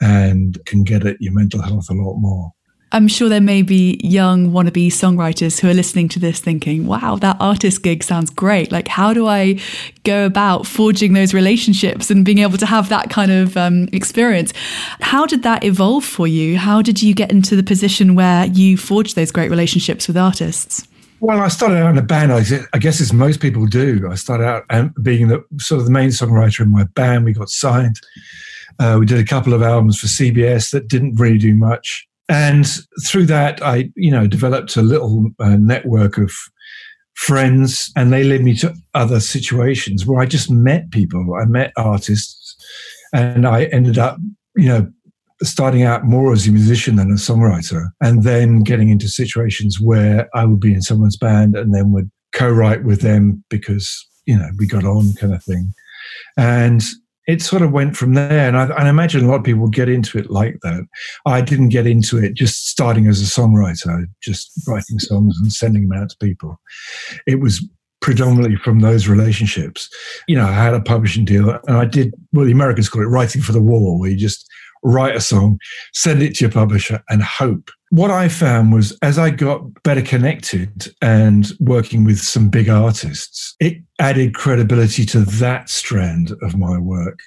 and 0.00 0.58
can 0.64 0.84
get 0.84 1.06
at 1.06 1.20
your 1.20 1.34
mental 1.34 1.60
health 1.60 1.90
a 1.90 1.94
lot 1.94 2.16
more 2.16 2.52
I'm 2.90 3.06
sure 3.06 3.28
there 3.28 3.40
may 3.40 3.60
be 3.60 4.00
young 4.02 4.50
wannabe 4.50 4.86
songwriters 4.86 5.60
who 5.60 5.68
are 5.68 5.74
listening 5.74 6.08
to 6.10 6.18
this 6.18 6.40
thinking, 6.40 6.86
wow, 6.86 7.16
that 7.16 7.36
artist 7.38 7.82
gig 7.82 8.02
sounds 8.02 8.30
great. 8.30 8.72
Like, 8.72 8.88
how 8.88 9.12
do 9.12 9.26
I 9.26 9.60
go 10.04 10.24
about 10.24 10.66
forging 10.66 11.12
those 11.12 11.34
relationships 11.34 12.10
and 12.10 12.24
being 12.24 12.38
able 12.38 12.56
to 12.56 12.64
have 12.64 12.88
that 12.88 13.10
kind 13.10 13.30
of 13.30 13.58
um, 13.58 13.88
experience? 13.92 14.54
How 15.00 15.26
did 15.26 15.42
that 15.42 15.64
evolve 15.64 16.04
for 16.04 16.26
you? 16.26 16.56
How 16.56 16.80
did 16.80 17.02
you 17.02 17.14
get 17.14 17.30
into 17.30 17.56
the 17.56 17.62
position 17.62 18.14
where 18.14 18.46
you 18.46 18.78
forged 18.78 19.16
those 19.16 19.30
great 19.30 19.50
relationships 19.50 20.08
with 20.08 20.16
artists? 20.16 20.88
Well, 21.20 21.40
I 21.40 21.48
started 21.48 21.76
out 21.76 21.90
in 21.90 21.98
a 21.98 22.02
band. 22.02 22.32
I 22.32 22.78
guess 22.78 23.02
as 23.02 23.12
most 23.12 23.40
people 23.40 23.66
do. 23.66 24.08
I 24.10 24.14
started 24.14 24.46
out 24.46 24.64
um, 24.70 24.94
being 25.02 25.28
the 25.28 25.44
sort 25.58 25.80
of 25.80 25.84
the 25.84 25.92
main 25.92 26.08
songwriter 26.08 26.60
in 26.60 26.70
my 26.70 26.84
band. 26.84 27.26
We 27.26 27.34
got 27.34 27.50
signed. 27.50 28.00
Uh, 28.78 28.96
we 28.98 29.04
did 29.04 29.18
a 29.18 29.24
couple 29.24 29.52
of 29.52 29.60
albums 29.60 29.98
for 29.98 30.06
CBS 30.06 30.70
that 30.70 30.88
didn't 30.88 31.16
really 31.16 31.38
do 31.38 31.54
much 31.54 32.07
and 32.28 32.66
through 33.06 33.26
that 33.26 33.62
i 33.62 33.90
you 33.96 34.10
know 34.10 34.26
developed 34.26 34.76
a 34.76 34.82
little 34.82 35.30
uh, 35.40 35.56
network 35.56 36.18
of 36.18 36.32
friends 37.14 37.90
and 37.96 38.12
they 38.12 38.22
led 38.22 38.42
me 38.42 38.54
to 38.54 38.72
other 38.94 39.20
situations 39.20 40.06
where 40.06 40.20
i 40.20 40.26
just 40.26 40.50
met 40.50 40.90
people. 40.92 41.34
I 41.40 41.46
met 41.46 41.72
artists 41.76 42.56
and 43.12 43.46
i 43.46 43.64
ended 43.66 43.98
up 43.98 44.18
you 44.56 44.68
know 44.68 44.88
starting 45.42 45.82
out 45.82 46.04
more 46.04 46.32
as 46.32 46.48
a 46.48 46.52
musician 46.52 46.96
than 46.96 47.10
a 47.10 47.14
songwriter 47.14 47.86
and 48.00 48.24
then 48.24 48.60
getting 48.60 48.88
into 48.88 49.08
situations 49.08 49.80
where 49.80 50.28
i 50.34 50.44
would 50.44 50.60
be 50.60 50.74
in 50.74 50.82
someone's 50.82 51.16
band 51.16 51.56
and 51.56 51.74
then 51.74 51.92
would 51.92 52.10
co-write 52.32 52.84
with 52.84 53.00
them 53.00 53.42
because 53.48 54.06
you 54.26 54.36
know 54.36 54.48
we 54.58 54.66
got 54.66 54.84
on 54.84 55.14
kind 55.14 55.34
of 55.34 55.42
thing. 55.42 55.72
And 56.36 56.82
it 57.28 57.42
sort 57.42 57.62
of 57.62 57.70
went 57.70 57.96
from 57.96 58.14
there. 58.14 58.48
And 58.48 58.56
I, 58.56 58.68
I, 58.68 58.88
imagine 58.88 59.24
a 59.24 59.28
lot 59.28 59.36
of 59.36 59.44
people 59.44 59.68
get 59.68 59.88
into 59.88 60.18
it 60.18 60.30
like 60.30 60.56
that. 60.62 60.84
I 61.26 61.42
didn't 61.42 61.68
get 61.68 61.86
into 61.86 62.18
it 62.18 62.34
just 62.34 62.68
starting 62.68 63.06
as 63.06 63.20
a 63.20 63.24
songwriter, 63.24 64.06
just 64.22 64.50
writing 64.66 64.98
songs 64.98 65.38
and 65.40 65.52
sending 65.52 65.88
them 65.88 66.02
out 66.02 66.08
to 66.08 66.16
people. 66.20 66.58
It 67.26 67.40
was 67.40 67.64
predominantly 68.00 68.56
from 68.56 68.80
those 68.80 69.08
relationships. 69.08 69.90
You 70.26 70.36
know, 70.36 70.46
I 70.46 70.52
had 70.52 70.72
a 70.72 70.80
publishing 70.80 71.26
deal 71.26 71.50
and 71.66 71.76
I 71.76 71.84
did, 71.84 72.14
well, 72.32 72.46
the 72.46 72.52
Americans 72.52 72.88
call 72.88 73.02
it 73.02 73.06
writing 73.06 73.42
for 73.42 73.52
the 73.52 73.62
wall, 73.62 74.00
where 74.00 74.10
you 74.10 74.16
just 74.16 74.48
write 74.82 75.14
a 75.14 75.20
song, 75.20 75.58
send 75.92 76.22
it 76.22 76.34
to 76.36 76.44
your 76.44 76.52
publisher, 76.52 77.02
and 77.10 77.22
hope. 77.22 77.70
What 77.90 78.10
I 78.10 78.28
found 78.28 78.72
was 78.72 78.96
as 79.02 79.18
I 79.18 79.30
got 79.30 79.82
better 79.82 80.02
connected 80.02 80.94
and 81.00 81.50
working 81.58 82.04
with 82.04 82.20
some 82.20 82.50
big 82.50 82.68
artists, 82.68 83.54
it 83.60 83.78
added 83.98 84.34
credibility 84.34 85.06
to 85.06 85.20
that 85.20 85.70
strand 85.70 86.32
of 86.42 86.56
my 86.56 86.78
work. 86.78 87.18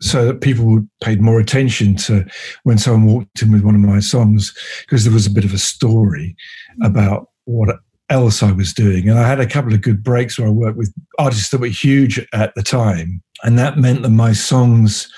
So 0.00 0.26
that 0.26 0.42
people 0.42 0.86
paid 1.02 1.22
more 1.22 1.40
attention 1.40 1.96
to 1.96 2.26
when 2.64 2.76
someone 2.76 3.06
walked 3.06 3.40
in 3.40 3.50
with 3.50 3.62
one 3.62 3.74
of 3.74 3.80
my 3.80 4.00
songs 4.00 4.52
because 4.82 5.04
there 5.04 5.14
was 5.14 5.26
a 5.26 5.30
bit 5.30 5.46
of 5.46 5.54
a 5.54 5.58
story 5.58 6.36
about 6.82 7.30
what 7.44 7.78
else 8.10 8.42
I 8.42 8.52
was 8.52 8.72
doing. 8.72 9.08
And 9.08 9.18
I 9.18 9.26
had 9.26 9.40
a 9.40 9.46
couple 9.46 9.72
of 9.72 9.80
good 9.80 10.02
breaks 10.02 10.38
where 10.38 10.48
I 10.48 10.50
worked 10.52 10.76
with 10.76 10.92
artists 11.18 11.50
that 11.50 11.60
were 11.60 11.66
huge 11.68 12.24
at 12.32 12.54
the 12.54 12.62
time. 12.62 13.22
And 13.42 13.58
that 13.58 13.78
meant 13.78 14.02
that 14.02 14.10
my 14.10 14.32
songs 14.32 15.10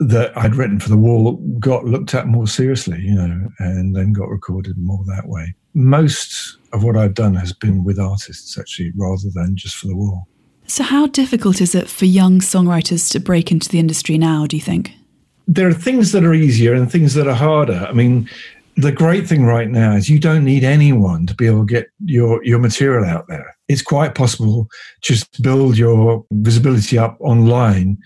that 0.00 0.36
I'd 0.36 0.54
written 0.54 0.78
for 0.78 0.88
the 0.88 0.96
wall 0.96 1.32
got 1.58 1.84
looked 1.84 2.14
at 2.14 2.26
more 2.26 2.46
seriously, 2.46 3.00
you 3.00 3.14
know, 3.14 3.48
and 3.58 3.96
then 3.96 4.12
got 4.12 4.28
recorded 4.28 4.78
more 4.78 5.04
that 5.06 5.28
way. 5.28 5.54
Most 5.74 6.56
of 6.72 6.84
what 6.84 6.96
I've 6.96 7.14
done 7.14 7.34
has 7.34 7.52
been 7.52 7.84
with 7.84 7.98
artists, 7.98 8.58
actually, 8.58 8.92
rather 8.96 9.28
than 9.34 9.56
just 9.56 9.76
for 9.76 9.88
the 9.88 9.96
wall. 9.96 10.28
So, 10.66 10.84
how 10.84 11.06
difficult 11.06 11.60
is 11.60 11.74
it 11.74 11.88
for 11.88 12.04
young 12.04 12.40
songwriters 12.40 13.10
to 13.12 13.20
break 13.20 13.50
into 13.50 13.68
the 13.68 13.78
industry 13.78 14.18
now, 14.18 14.46
do 14.46 14.56
you 14.56 14.62
think? 14.62 14.92
There 15.46 15.66
are 15.66 15.74
things 15.74 16.12
that 16.12 16.24
are 16.24 16.34
easier 16.34 16.74
and 16.74 16.92
things 16.92 17.14
that 17.14 17.26
are 17.26 17.34
harder. 17.34 17.86
I 17.88 17.92
mean, 17.92 18.28
the 18.78 18.92
great 18.92 19.26
thing 19.26 19.44
right 19.44 19.68
now 19.68 19.94
is 19.94 20.08
you 20.08 20.20
don't 20.20 20.44
need 20.44 20.62
anyone 20.62 21.26
to 21.26 21.34
be 21.34 21.48
able 21.48 21.66
to 21.66 21.74
get 21.74 21.88
your, 22.04 22.42
your 22.44 22.60
material 22.60 23.04
out 23.04 23.26
there. 23.26 23.56
It's 23.66 23.82
quite 23.82 24.14
possible 24.14 24.68
just 25.02 25.42
build 25.42 25.76
your 25.76 26.24
visibility 26.30 26.96
up 26.96 27.16
online. 27.20 27.98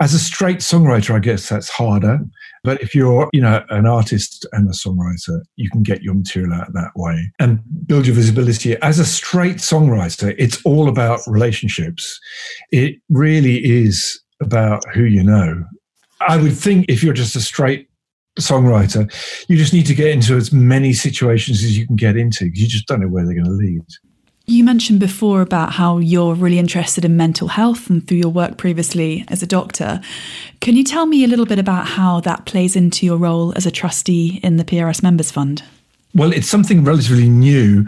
As 0.00 0.14
a 0.14 0.18
straight 0.18 0.58
songwriter, 0.58 1.14
I 1.14 1.18
guess 1.18 1.50
that's 1.50 1.68
harder. 1.68 2.20
But 2.62 2.80
if 2.80 2.94
you're, 2.94 3.28
you 3.34 3.42
know, 3.42 3.62
an 3.68 3.86
artist 3.86 4.46
and 4.52 4.66
a 4.66 4.72
songwriter, 4.72 5.42
you 5.56 5.68
can 5.68 5.82
get 5.82 6.02
your 6.02 6.14
material 6.14 6.54
out 6.54 6.72
that 6.72 6.92
way 6.96 7.30
and 7.38 7.60
build 7.86 8.06
your 8.06 8.16
visibility. 8.16 8.76
As 8.78 8.98
a 8.98 9.04
straight 9.04 9.56
songwriter, 9.56 10.34
it's 10.38 10.64
all 10.64 10.88
about 10.88 11.20
relationships. 11.26 12.18
It 12.70 12.96
really 13.10 13.62
is 13.62 14.18
about 14.40 14.82
who 14.94 15.04
you 15.04 15.22
know. 15.22 15.64
I 16.26 16.38
would 16.38 16.56
think 16.56 16.86
if 16.88 17.02
you're 17.02 17.12
just 17.12 17.36
a 17.36 17.40
straight 17.40 17.88
songwriter, 18.38 19.10
you 19.48 19.56
just 19.56 19.72
need 19.72 19.86
to 19.86 19.94
get 19.94 20.08
into 20.08 20.36
as 20.36 20.52
many 20.52 20.92
situations 20.92 21.62
as 21.62 21.78
you 21.78 21.86
can 21.86 21.96
get 21.96 22.16
into 22.16 22.44
because 22.44 22.60
you 22.60 22.68
just 22.68 22.86
don't 22.86 23.00
know 23.00 23.08
where 23.08 23.24
they're 23.24 23.34
going 23.34 23.46
to 23.46 23.50
lead. 23.50 23.84
You 24.46 24.62
mentioned 24.62 25.00
before 25.00 25.40
about 25.40 25.72
how 25.72 25.96
you're 25.98 26.34
really 26.34 26.58
interested 26.58 27.02
in 27.04 27.16
mental 27.16 27.48
health 27.48 27.88
and 27.88 28.06
through 28.06 28.18
your 28.18 28.28
work 28.28 28.58
previously 28.58 29.24
as 29.28 29.42
a 29.42 29.46
doctor. 29.46 30.02
Can 30.60 30.76
you 30.76 30.84
tell 30.84 31.06
me 31.06 31.24
a 31.24 31.26
little 31.26 31.46
bit 31.46 31.58
about 31.58 31.86
how 31.86 32.20
that 32.20 32.44
plays 32.44 32.76
into 32.76 33.06
your 33.06 33.16
role 33.16 33.54
as 33.56 33.64
a 33.64 33.70
trustee 33.70 34.40
in 34.42 34.58
the 34.58 34.64
PRS 34.64 35.02
Members 35.02 35.30
Fund? 35.30 35.62
Well, 36.14 36.32
it's 36.32 36.48
something 36.48 36.84
relatively 36.84 37.28
new. 37.28 37.86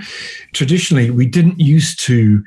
Traditionally, 0.55 1.11
we 1.11 1.27
didn't 1.27 1.61
used 1.61 2.01
to 2.07 2.43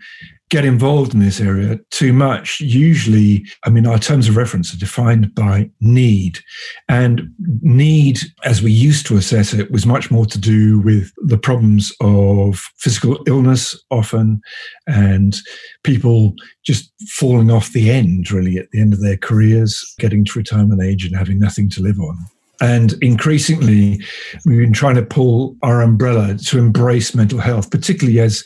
get 0.49 0.65
involved 0.65 1.13
in 1.13 1.19
this 1.19 1.39
area 1.39 1.79
too 1.91 2.11
much. 2.11 2.59
Usually, 2.59 3.45
I 3.65 3.69
mean, 3.69 3.85
our 3.85 3.99
terms 3.99 4.27
of 4.27 4.35
reference 4.35 4.73
are 4.73 4.79
defined 4.79 5.33
by 5.35 5.69
need. 5.79 6.39
And 6.87 7.29
need, 7.61 8.19
as 8.43 8.61
we 8.61 8.71
used 8.71 9.05
to 9.07 9.17
assess 9.17 9.53
it, 9.53 9.69
was 9.71 9.85
much 9.85 10.09
more 10.09 10.25
to 10.25 10.39
do 10.39 10.79
with 10.79 11.11
the 11.17 11.37
problems 11.37 11.93
of 12.01 12.57
physical 12.77 13.19
illness 13.27 13.79
often 13.91 14.41
and 14.87 15.35
people 15.83 16.33
just 16.63 16.91
falling 17.09 17.51
off 17.51 17.71
the 17.71 17.91
end, 17.91 18.31
really, 18.31 18.57
at 18.57 18.71
the 18.71 18.81
end 18.81 18.93
of 18.93 19.01
their 19.01 19.17
careers, 19.17 19.93
getting 19.99 20.25
to 20.25 20.39
retirement 20.39 20.81
age 20.81 21.05
and 21.05 21.15
having 21.15 21.37
nothing 21.37 21.69
to 21.69 21.81
live 21.81 21.99
on. 21.99 22.17
And 22.61 22.93
increasingly, 23.01 24.01
we've 24.45 24.59
been 24.59 24.73
trying 24.73 24.95
to 24.95 25.05
pull 25.05 25.55
our 25.61 25.81
umbrella 25.81 26.37
to 26.37 26.57
embrace 26.57 27.15
mental 27.15 27.39
health, 27.39 27.71
particularly 27.71 28.19
as 28.19 28.43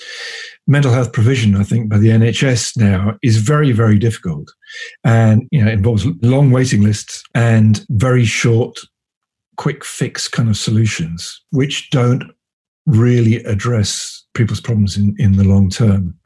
mental 0.68 0.92
health 0.92 1.12
provision, 1.12 1.56
I 1.56 1.64
think, 1.64 1.90
by 1.90 1.98
the 1.98 2.10
NHS 2.10 2.78
now 2.78 3.18
is 3.22 3.38
very, 3.38 3.72
very 3.72 3.98
difficult. 3.98 4.50
And, 5.04 5.48
you 5.52 5.64
know, 5.64 5.72
involves 5.72 6.06
long 6.22 6.52
waiting 6.52 6.82
lists 6.82 7.24
and 7.36 7.86
very 7.90 8.26
short, 8.26 8.80
quick 9.58 9.84
fix 9.84 10.28
kind 10.28 10.50
of 10.50 10.58
solutions, 10.58 11.42
which 11.52 11.90
don't 11.90 12.24
really 12.86 13.38
address 13.44 14.26
people's 14.34 14.62
problems 14.62 14.98
in, 14.98 15.16
in 15.18 15.34
the 15.34 15.44
long 15.44 15.70
term. 15.70 16.18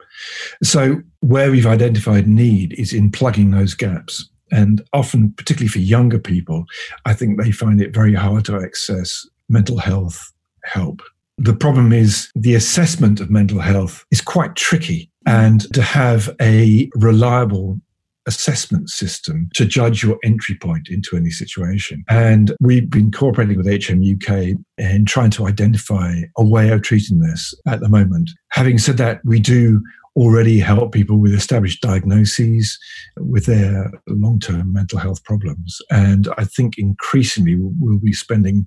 So, 0.62 1.02
where 1.20 1.50
we've 1.50 1.66
identified 1.66 2.26
need 2.26 2.72
is 2.74 2.92
in 2.92 3.10
plugging 3.10 3.50
those 3.50 3.74
gaps. 3.74 4.28
And 4.50 4.82
often, 4.92 5.32
particularly 5.32 5.68
for 5.68 5.78
younger 5.78 6.18
people, 6.18 6.64
I 7.04 7.12
think 7.12 7.38
they 7.40 7.50
find 7.50 7.80
it 7.80 7.94
very 7.94 8.14
hard 8.14 8.44
to 8.46 8.56
access 8.56 9.26
mental 9.48 9.78
health 9.78 10.32
help. 10.64 11.02
The 11.38 11.54
problem 11.54 11.92
is 11.92 12.30
the 12.34 12.54
assessment 12.54 13.20
of 13.20 13.30
mental 13.30 13.60
health 13.60 14.04
is 14.10 14.20
quite 14.20 14.56
tricky. 14.56 15.10
And 15.26 15.72
to 15.74 15.82
have 15.82 16.34
a 16.40 16.88
reliable 16.94 17.80
assessment 18.28 18.90
system 18.90 19.48
to 19.54 19.64
judge 19.64 20.02
your 20.02 20.18
entry 20.22 20.54
point 20.54 20.88
into 20.90 21.16
any 21.16 21.30
situation. 21.30 22.04
And 22.08 22.54
we've 22.60 22.88
been 22.88 23.10
cooperating 23.10 23.56
with 23.56 23.66
HMUK 23.66 24.56
in 24.76 25.04
trying 25.06 25.30
to 25.30 25.46
identify 25.46 26.20
a 26.36 26.44
way 26.44 26.70
of 26.70 26.82
treating 26.82 27.20
this 27.20 27.54
at 27.66 27.80
the 27.80 27.88
moment. 27.88 28.30
Having 28.50 28.78
said 28.78 28.98
that, 28.98 29.20
we 29.24 29.40
do 29.40 29.82
already 30.16 30.58
help 30.58 30.92
people 30.92 31.18
with 31.18 31.34
established 31.34 31.80
diagnoses 31.80 32.78
with 33.18 33.46
their 33.46 33.90
long 34.08 34.40
term 34.40 34.72
mental 34.72 34.98
health 34.98 35.22
problems. 35.24 35.78
And 35.90 36.28
I 36.36 36.44
think 36.44 36.78
increasingly 36.78 37.56
we'll 37.58 37.98
be 37.98 38.12
spending 38.12 38.66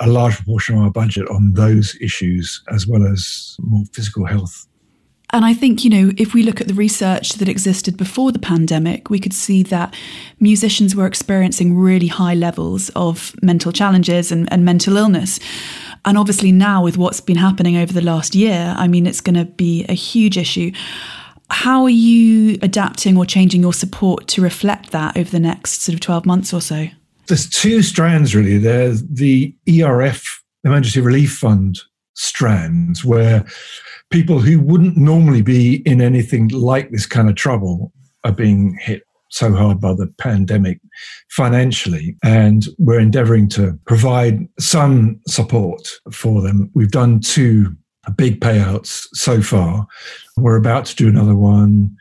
a 0.00 0.06
large 0.06 0.36
proportion 0.36 0.76
of 0.76 0.84
our 0.84 0.90
budget 0.90 1.28
on 1.28 1.54
those 1.54 1.96
issues 2.00 2.62
as 2.70 2.86
well 2.86 3.06
as 3.06 3.56
more 3.60 3.84
physical 3.92 4.26
health 4.26 4.66
And 5.34 5.46
I 5.46 5.54
think, 5.54 5.82
you 5.82 5.88
know, 5.88 6.12
if 6.18 6.34
we 6.34 6.42
look 6.42 6.60
at 6.60 6.68
the 6.68 6.74
research 6.74 7.34
that 7.34 7.48
existed 7.48 7.96
before 7.96 8.32
the 8.32 8.38
pandemic, 8.38 9.08
we 9.08 9.18
could 9.18 9.32
see 9.32 9.62
that 9.64 9.94
musicians 10.40 10.94
were 10.94 11.06
experiencing 11.06 11.74
really 11.74 12.08
high 12.08 12.34
levels 12.34 12.90
of 12.90 13.34
mental 13.40 13.72
challenges 13.72 14.30
and, 14.30 14.46
and 14.52 14.62
mental 14.62 14.98
illness. 14.98 15.40
And 16.04 16.18
obviously, 16.18 16.52
now 16.52 16.82
with 16.82 16.96
what's 16.96 17.20
been 17.20 17.36
happening 17.36 17.76
over 17.76 17.92
the 17.92 18.02
last 18.02 18.34
year, 18.34 18.74
I 18.76 18.88
mean, 18.88 19.06
it's 19.06 19.20
going 19.20 19.36
to 19.36 19.44
be 19.44 19.84
a 19.88 19.94
huge 19.94 20.36
issue. 20.36 20.72
How 21.50 21.84
are 21.84 21.90
you 21.90 22.58
adapting 22.62 23.16
or 23.16 23.26
changing 23.26 23.62
your 23.62 23.72
support 23.72 24.26
to 24.28 24.42
reflect 24.42 24.90
that 24.90 25.16
over 25.16 25.30
the 25.30 25.40
next 25.40 25.82
sort 25.82 25.94
of 25.94 26.00
12 26.00 26.26
months 26.26 26.52
or 26.52 26.60
so? 26.60 26.86
There's 27.28 27.48
two 27.48 27.82
strands, 27.82 28.34
really. 28.34 28.58
There's 28.58 29.06
the 29.06 29.54
ERF, 29.68 30.24
Emergency 30.64 31.00
Relief 31.00 31.36
Fund 31.36 31.78
strands, 32.14 33.04
where 33.04 33.44
people 34.10 34.40
who 34.40 34.60
wouldn't 34.60 34.96
normally 34.96 35.42
be 35.42 35.76
in 35.86 36.00
anything 36.00 36.48
like 36.48 36.90
this 36.90 37.06
kind 37.06 37.28
of 37.28 37.36
trouble 37.36 37.92
are 38.24 38.32
being 38.32 38.76
hit 38.80 39.02
so 39.32 39.54
hard 39.54 39.80
by 39.80 39.94
the 39.94 40.06
pandemic 40.18 40.80
financially. 41.30 42.16
And 42.22 42.66
we're 42.78 43.00
endeavoring 43.00 43.48
to 43.50 43.78
provide 43.86 44.46
some 44.58 45.20
support 45.26 45.88
for 46.10 46.42
them. 46.42 46.70
We've 46.74 46.90
done 46.90 47.20
two 47.20 47.74
big 48.16 48.40
payouts 48.40 49.06
so 49.12 49.40
far. 49.40 49.86
We're 50.36 50.56
about 50.56 50.86
to 50.86 50.96
do 50.96 51.08
another 51.08 51.34
one 51.34 51.96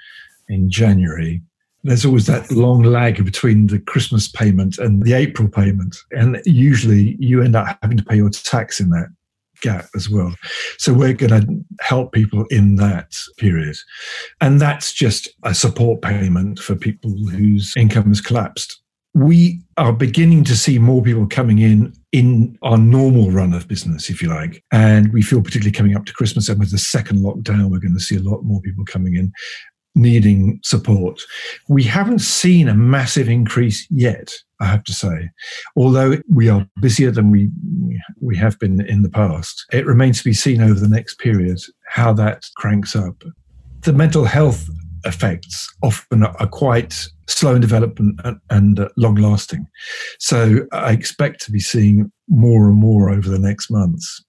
in 0.50 0.70
January. 0.70 1.42
There's 1.84 2.06
always 2.06 2.28
that 2.28 2.52
long 2.52 2.84
lag 2.84 3.24
between 3.24 3.68
the 3.68 3.80
Christmas 3.80 4.28
payment 4.28 4.78
and 4.78 5.02
the 5.04 5.14
April 5.14 5.48
payment. 5.48 5.98
And 6.12 6.42
usually 6.46 7.16
you 7.20 7.42
end 7.42 7.56
up 7.56 7.78
having 7.82 7.98
to 7.98 8.04
pay 8.04 8.18
your 8.18 8.30
tax 8.30 8.80
in 8.80 8.90
that 8.92 9.08
gap 9.62 9.88
as 9.96 10.10
well. 10.10 10.34
So 10.78 10.94
we're 10.94 11.14
going 11.14 11.42
to 11.42 11.66
help 11.80 12.12
people 12.12 12.46
in 12.50 12.76
that 12.76 13.16
period. 13.38 13.76
And 14.40 14.60
that's 14.60 14.94
just 14.94 15.30
a 15.44 15.54
support 15.54 16.02
payment 16.02 16.60
for 16.60 16.76
people 16.76 17.12
whose 17.30 17.74
income 17.78 18.08
has 18.08 18.22
collapsed. 18.22 18.82
We 19.14 19.62
are 19.76 19.92
beginning 19.92 20.46
to 20.46 20.56
see 20.56 20.80
more 20.80 21.02
people 21.02 21.28
coming 21.28 21.60
in 21.60 21.94
in 22.14 22.58
our 22.62 22.78
normal 22.78 23.32
run 23.32 23.54
of 23.54 23.68
business, 23.68 24.10
if 24.10 24.22
you 24.22 24.30
like. 24.30 24.64
And 24.72 25.12
we 25.12 25.22
feel 25.22 25.42
particularly 25.42 25.72
coming 25.72 25.96
up 25.96 26.06
to 26.06 26.14
Christmas 26.14 26.48
and 26.50 26.60
with 26.60 26.72
the 26.72 26.78
second 26.78 27.20
lockdown, 27.20 27.70
we're 27.70 27.80
going 27.80 27.94
to 27.94 28.00
see 28.00 28.16
a 28.16 28.22
lot 28.22 28.44
more 28.44 28.62
people 28.62 28.86
coming 28.86 29.16
in 29.16 29.32
needing 29.96 30.60
support. 30.64 31.20
We 31.68 31.84
haven't 31.84 32.20
seen 32.20 32.68
a 32.68 32.74
massive 32.74 33.28
increase 33.28 33.88
yet, 33.90 34.32
I 34.60 34.66
have 34.66 34.84
to 34.86 34.94
say. 34.94 35.30
Although 35.76 36.18
we 36.30 36.50
are 36.50 36.68
busier 36.82 37.12
than 37.12 37.32
we 37.32 37.50
we 38.22 38.38
have 38.38 38.58
been 38.60 38.82
in 38.82 39.02
the 39.02 39.10
past, 39.10 39.66
it 39.72 39.86
remains 39.86 40.20
to 40.20 40.24
be 40.24 40.34
seen 40.34 40.62
over 40.62 40.80
the 40.80 40.88
next 40.88 41.20
period 41.20 41.60
how 41.88 42.14
that 42.14 42.46
cranks 42.56 42.96
up. 42.96 43.24
The 43.82 43.94
mental 43.94 44.26
health 44.26 44.70
effects 45.04 45.68
often 45.82 46.24
are 46.24 46.48
quite 46.48 47.08
slow 47.28 47.56
in 47.56 47.62
development 47.62 48.20
and, 48.50 48.88
long 48.98 49.16
lasting. 49.16 49.66
So 50.20 50.68
I 50.72 50.92
expect 50.92 51.44
to 51.46 51.52
be 51.52 51.60
seeing 51.60 52.12
more 52.30 52.68
and 52.68 52.78
more 52.78 53.10
over 53.10 53.30
the 53.30 53.40
next 53.40 53.72
months. 53.72 54.24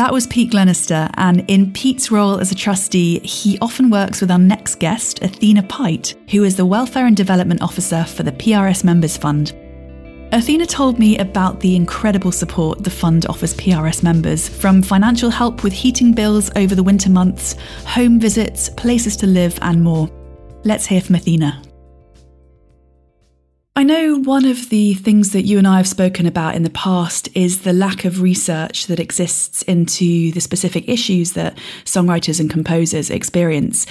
That 0.00 0.14
was 0.14 0.26
Pete 0.26 0.50
Glenister, 0.50 1.10
and 1.18 1.44
in 1.46 1.74
Pete's 1.74 2.10
role 2.10 2.40
as 2.40 2.50
a 2.50 2.54
trustee, 2.54 3.18
he 3.18 3.58
often 3.60 3.90
works 3.90 4.22
with 4.22 4.30
our 4.30 4.38
next 4.38 4.76
guest, 4.76 5.20
Athena 5.20 5.64
Pite, 5.64 6.14
who 6.30 6.42
is 6.42 6.56
the 6.56 6.64
Welfare 6.64 7.04
and 7.04 7.14
Development 7.14 7.60
Officer 7.60 8.04
for 8.04 8.22
the 8.22 8.32
PRS 8.32 8.82
Members 8.82 9.18
Fund. 9.18 9.52
Athena 10.32 10.64
told 10.64 10.98
me 10.98 11.18
about 11.18 11.60
the 11.60 11.76
incredible 11.76 12.32
support 12.32 12.82
the 12.82 12.88
fund 12.88 13.26
offers 13.26 13.52
PRS 13.52 14.02
members, 14.02 14.48
from 14.48 14.80
financial 14.80 15.28
help 15.28 15.62
with 15.62 15.74
heating 15.74 16.14
bills 16.14 16.50
over 16.56 16.74
the 16.74 16.82
winter 16.82 17.10
months, 17.10 17.56
home 17.84 18.18
visits, 18.18 18.70
places 18.70 19.18
to 19.18 19.26
live, 19.26 19.58
and 19.60 19.82
more. 19.82 20.08
Let's 20.64 20.86
hear 20.86 21.02
from 21.02 21.16
Athena. 21.16 21.60
I 23.90 24.02
know 24.02 24.18
one 24.20 24.44
of 24.44 24.68
the 24.68 24.94
things 24.94 25.32
that 25.32 25.42
you 25.42 25.58
and 25.58 25.66
I 25.66 25.78
have 25.78 25.88
spoken 25.88 26.24
about 26.24 26.54
in 26.54 26.62
the 26.62 26.70
past 26.70 27.28
is 27.34 27.62
the 27.62 27.72
lack 27.72 28.04
of 28.04 28.22
research 28.22 28.86
that 28.86 29.00
exists 29.00 29.62
into 29.62 30.30
the 30.30 30.38
specific 30.38 30.88
issues 30.88 31.32
that 31.32 31.58
songwriters 31.84 32.38
and 32.38 32.48
composers 32.48 33.10
experience. 33.10 33.86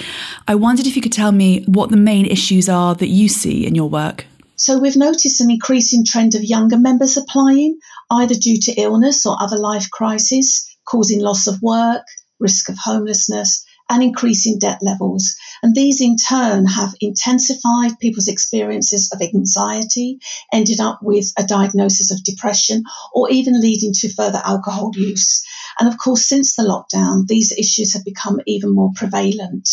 I 0.48 0.54
wondered 0.54 0.86
if 0.86 0.96
you 0.96 1.02
could 1.02 1.12
tell 1.12 1.32
me 1.32 1.64
what 1.66 1.90
the 1.90 1.98
main 1.98 2.24
issues 2.24 2.66
are 2.66 2.94
that 2.94 3.08
you 3.08 3.28
see 3.28 3.66
in 3.66 3.74
your 3.74 3.90
work. 3.90 4.24
So, 4.56 4.78
we've 4.78 4.96
noticed 4.96 5.42
an 5.42 5.50
increasing 5.50 6.06
trend 6.06 6.34
of 6.34 6.44
younger 6.44 6.78
members 6.78 7.18
applying, 7.18 7.78
either 8.10 8.34
due 8.34 8.58
to 8.58 8.72
illness 8.80 9.26
or 9.26 9.36
other 9.38 9.58
life 9.58 9.90
crises, 9.90 10.66
causing 10.86 11.20
loss 11.20 11.46
of 11.46 11.60
work, 11.60 12.06
risk 12.38 12.70
of 12.70 12.78
homelessness, 12.82 13.66
and 13.90 14.02
increasing 14.04 14.58
debt 14.58 14.78
levels. 14.80 15.36
And 15.62 15.74
these 15.74 16.00
in 16.00 16.16
turn 16.16 16.64
have 16.64 16.94
intensified 17.00 17.98
people's 17.98 18.28
experiences 18.28 19.10
of 19.12 19.20
anxiety, 19.20 20.20
ended 20.52 20.80
up 20.80 21.00
with 21.02 21.32
a 21.36 21.44
diagnosis 21.44 22.12
of 22.12 22.22
depression, 22.22 22.84
or 23.12 23.30
even 23.30 23.60
leading 23.60 23.92
to 23.94 24.14
further 24.14 24.40
alcohol 24.42 24.92
use. 24.94 25.44
And 25.78 25.88
of 25.88 25.98
course, 25.98 26.24
since 26.24 26.54
the 26.54 26.62
lockdown, 26.62 27.26
these 27.26 27.52
issues 27.52 27.94
have 27.94 28.04
become 28.04 28.38
even 28.46 28.72
more 28.72 28.92
prevalent. 28.94 29.68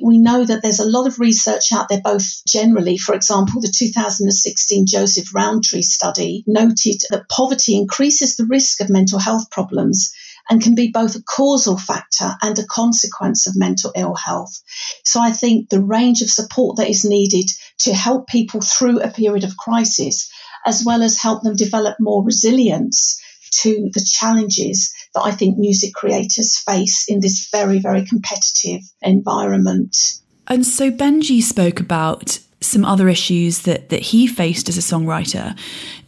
We 0.00 0.18
know 0.18 0.44
that 0.44 0.62
there's 0.62 0.80
a 0.80 0.88
lot 0.88 1.06
of 1.06 1.18
research 1.18 1.72
out 1.72 1.88
there, 1.88 2.00
both 2.00 2.44
generally, 2.46 2.96
for 2.96 3.14
example, 3.14 3.60
the 3.60 3.72
2016 3.76 4.86
Joseph 4.86 5.34
Rowntree 5.34 5.82
study 5.82 6.44
noted 6.46 7.02
that 7.10 7.28
poverty 7.28 7.76
increases 7.76 8.36
the 8.36 8.46
risk 8.46 8.80
of 8.80 8.88
mental 8.88 9.18
health 9.18 9.50
problems 9.50 10.12
and 10.48 10.62
can 10.62 10.74
be 10.74 10.90
both 10.90 11.16
a 11.16 11.22
causal 11.22 11.78
factor 11.78 12.34
and 12.42 12.58
a 12.58 12.66
consequence 12.66 13.46
of 13.46 13.56
mental 13.56 13.92
ill 13.96 14.14
health. 14.14 14.62
So 15.04 15.20
I 15.20 15.32
think 15.32 15.68
the 15.68 15.82
range 15.82 16.22
of 16.22 16.30
support 16.30 16.76
that 16.76 16.90
is 16.90 17.04
needed 17.04 17.46
to 17.80 17.94
help 17.94 18.26
people 18.28 18.60
through 18.60 19.00
a 19.00 19.10
period 19.10 19.44
of 19.44 19.56
crisis, 19.56 20.30
as 20.66 20.84
well 20.84 21.02
as 21.02 21.20
help 21.20 21.42
them 21.42 21.56
develop 21.56 21.96
more 22.00 22.24
resilience 22.24 23.20
to 23.62 23.90
the 23.92 24.04
challenges 24.04 24.92
that 25.14 25.22
I 25.22 25.30
think 25.32 25.58
music 25.58 25.92
creators 25.92 26.56
face 26.56 27.06
in 27.08 27.20
this 27.20 27.48
very, 27.50 27.78
very 27.78 28.04
competitive 28.06 28.80
environment. 29.02 29.96
And 30.48 30.66
so 30.66 30.90
Benji 30.90 31.42
spoke 31.42 31.80
about 31.80 32.38
some 32.62 32.84
other 32.84 33.08
issues 33.08 33.62
that, 33.62 33.88
that 33.90 34.00
he 34.00 34.26
faced 34.26 34.68
as 34.68 34.78
a 34.78 34.80
songwriter. 34.80 35.58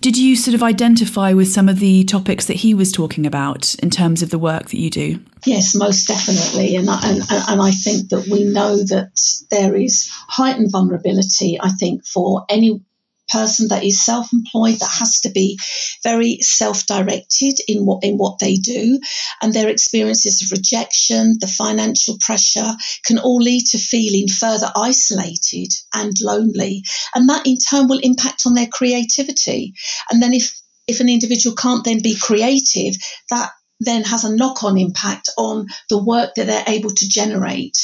Did 0.01 0.17
you 0.17 0.37
sort 0.37 0.55
of 0.55 0.63
identify 0.63 1.33
with 1.33 1.49
some 1.49 1.69
of 1.69 1.79
the 1.79 2.05
topics 2.05 2.47
that 2.47 2.57
he 2.57 2.75
was 2.75 2.93
talking 2.93 3.27
about 3.27 3.75
in 3.77 3.91
terms 3.91 4.23
of 4.23 4.31
the 4.31 4.39
work 4.39 4.71
that 4.71 4.79
you 4.79 4.91
do? 4.91 5.21
Yes, 5.47 5.75
most 5.75 6.07
definitely. 6.07 6.77
And, 6.77 6.89
and, 6.89 7.23
and 7.31 7.61
I 7.61 7.71
think 7.71 8.09
that 8.11 8.29
we 8.31 8.45
know 8.45 8.77
that 8.77 9.11
there 9.51 9.75
is 9.75 10.11
heightened 10.11 10.73
vulnerability, 10.73 11.59
I 11.61 11.71
think, 11.71 12.05
for 12.05 12.45
any 12.49 12.81
person 13.29 13.69
that 13.69 13.85
is 13.85 14.05
self-employed 14.05 14.79
that 14.79 14.97
has 14.99 15.21
to 15.21 15.31
be 15.31 15.59
very 16.03 16.39
self-directed 16.41 17.59
in 17.69 17.85
what 17.87 18.05
in 18.05 18.17
what 18.17 18.39
they 18.39 18.57
do. 18.57 18.99
And 19.43 19.53
their 19.53 19.69
experiences 19.69 20.43
of 20.43 20.57
rejection 20.57 21.39
the 21.41 21.47
financial 21.47 22.19
pressure 22.19 22.75
can 23.05 23.19
all 23.19 23.39
lead 23.39 23.65
to 23.67 23.79
feeling 23.79 24.29
further 24.29 24.71
isolated 24.77 25.69
and 25.93 26.13
lonely. 26.21 26.83
And 27.15 27.29
that 27.29 27.47
in 27.47 27.59
turn 27.59 27.89
will 27.89 28.01
impact 28.01 28.43
on 28.47 28.55
their 28.55 28.69
creativity. 28.69 29.75
And 30.11 30.23
then 30.23 30.35
if 30.35 30.61
if 30.87 31.01
an 31.01 31.09
individual 31.09 31.57
can't 31.57 31.85
then 31.85 32.03
be 32.03 32.15
creative 32.15 32.95
that 33.31 33.51
then 33.81 34.05
has 34.05 34.25
a 34.25 34.35
knock-on 34.35 34.79
impact 34.79 35.31
on 35.37 35.67
the 35.91 36.03
work 36.03 36.35
that 36.37 36.47
they're 36.47 36.65
able 36.67 36.91
to 36.91 37.09
generate. 37.09 37.77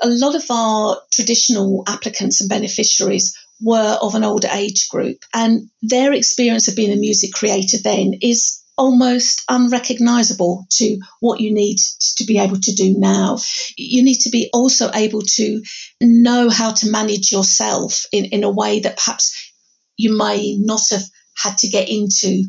A 0.00 0.08
lot 0.08 0.34
of 0.34 0.44
our 0.50 1.00
traditional 1.12 1.82
applicants 1.86 2.40
and 2.40 2.50
beneficiaries 2.50 3.34
were 3.60 3.98
of 4.00 4.14
an 4.14 4.24
older 4.24 4.48
age 4.52 4.88
group, 4.88 5.18
and 5.32 5.68
their 5.82 6.12
experience 6.12 6.68
of 6.68 6.76
being 6.76 6.92
a 6.92 6.96
music 6.96 7.32
creator 7.32 7.78
then 7.82 8.14
is 8.20 8.60
almost 8.76 9.44
unrecognizable 9.48 10.66
to 10.68 10.98
what 11.20 11.40
you 11.40 11.54
need 11.54 11.78
to 12.16 12.24
be 12.24 12.38
able 12.38 12.58
to 12.60 12.74
do 12.74 12.94
now. 12.98 13.38
You 13.76 14.02
need 14.02 14.20
to 14.20 14.30
be 14.30 14.50
also 14.52 14.90
able 14.92 15.22
to 15.22 15.62
know 16.00 16.48
how 16.48 16.72
to 16.72 16.90
manage 16.90 17.30
yourself 17.30 18.04
in, 18.10 18.26
in 18.26 18.44
a 18.44 18.50
way 18.50 18.80
that 18.80 18.96
perhaps 18.96 19.52
you 19.96 20.16
may 20.16 20.56
not 20.58 20.82
have 20.90 21.04
had 21.36 21.58
to 21.58 21.68
get 21.68 21.88
into 21.88 22.44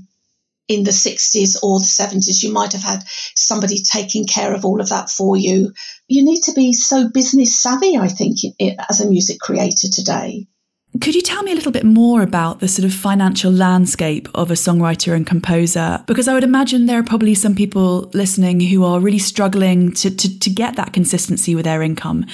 in 0.68 0.84
the 0.84 0.91
60s 0.91 1.58
or 1.62 1.80
the 1.80 1.86
70s. 1.86 2.41
You 2.41 2.52
might 2.52 2.74
have 2.74 2.82
had 2.82 3.04
somebody 3.36 3.84
taking 3.84 4.26
care 4.26 4.54
of 4.54 4.65
all 4.65 4.82
of 4.82 4.89
that 4.89 5.10
for 5.12 5.38
you. 5.38 5.74
You 6.08 6.24
need 6.24 6.41
to 6.44 6.54
be 6.54 6.74
so 6.74 7.10
business 7.10 7.60
savvy, 7.60 7.98
I 7.98 8.08
think, 8.08 8.39
as 8.89 9.02
a 9.02 9.10
music 9.10 9.39
creator 9.39 9.89
today. 9.91 10.48
Could 11.01 11.15
you 11.15 11.21
tell 11.21 11.43
me 11.43 11.51
a 11.51 11.55
little 11.55 11.71
bit 11.71 11.84
more 11.84 12.21
about 12.21 12.60
the 12.60 12.67
sort 12.67 12.86
of 12.86 12.93
financial 12.93 13.51
landscape 13.51 14.29
of 14.34 14.49
a 14.49 14.53
songwriter 14.53 15.13
and 15.13 15.27
composer? 15.27 16.01
Because 16.08 16.27
I 16.27 16.34
would 16.34 16.43
imagine 16.43 16.86
there 16.86 16.99
are 16.99 17.03
probably 17.03 17.36
some 17.36 17.53
people 17.53 18.10
listening 18.13 18.62
who 18.62 18.84
are 18.86 18.99
really 18.99 19.19
struggling 19.19 19.91
to, 19.93 20.15
to, 20.15 20.39
to 20.39 20.49
get 20.49 20.77
that 20.77 20.93
consistency 20.93 21.53
with 21.53 21.65
their 21.65 21.81
income. 21.81 22.25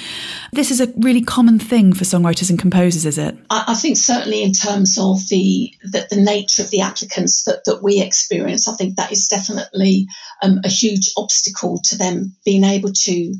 This 0.52 0.70
is 0.70 0.80
a 0.80 0.92
really 0.98 1.22
common 1.22 1.58
thing 1.58 1.92
for 1.92 2.04
songwriters 2.04 2.50
and 2.50 2.58
composers, 2.58 3.04
is 3.04 3.18
it? 3.18 3.36
I, 3.50 3.64
I 3.68 3.74
think 3.74 3.96
certainly 3.96 4.42
in 4.42 4.52
terms 4.52 4.96
of 4.96 5.18
the, 5.28 5.74
the, 5.82 6.06
the 6.10 6.20
nature 6.20 6.62
of 6.62 6.70
the 6.70 6.82
applicants 6.82 7.44
that, 7.44 7.64
that 7.64 7.82
we 7.82 8.00
experience, 8.00 8.68
I 8.68 8.76
think 8.76 8.96
that 8.96 9.10
is 9.10 9.26
definitely 9.26 10.06
um, 10.40 10.60
a 10.64 10.68
huge 10.68 11.10
obstacle 11.16 11.80
to 11.86 11.96
them 11.96 12.36
being 12.44 12.64
able 12.64 12.92
to 12.92 13.34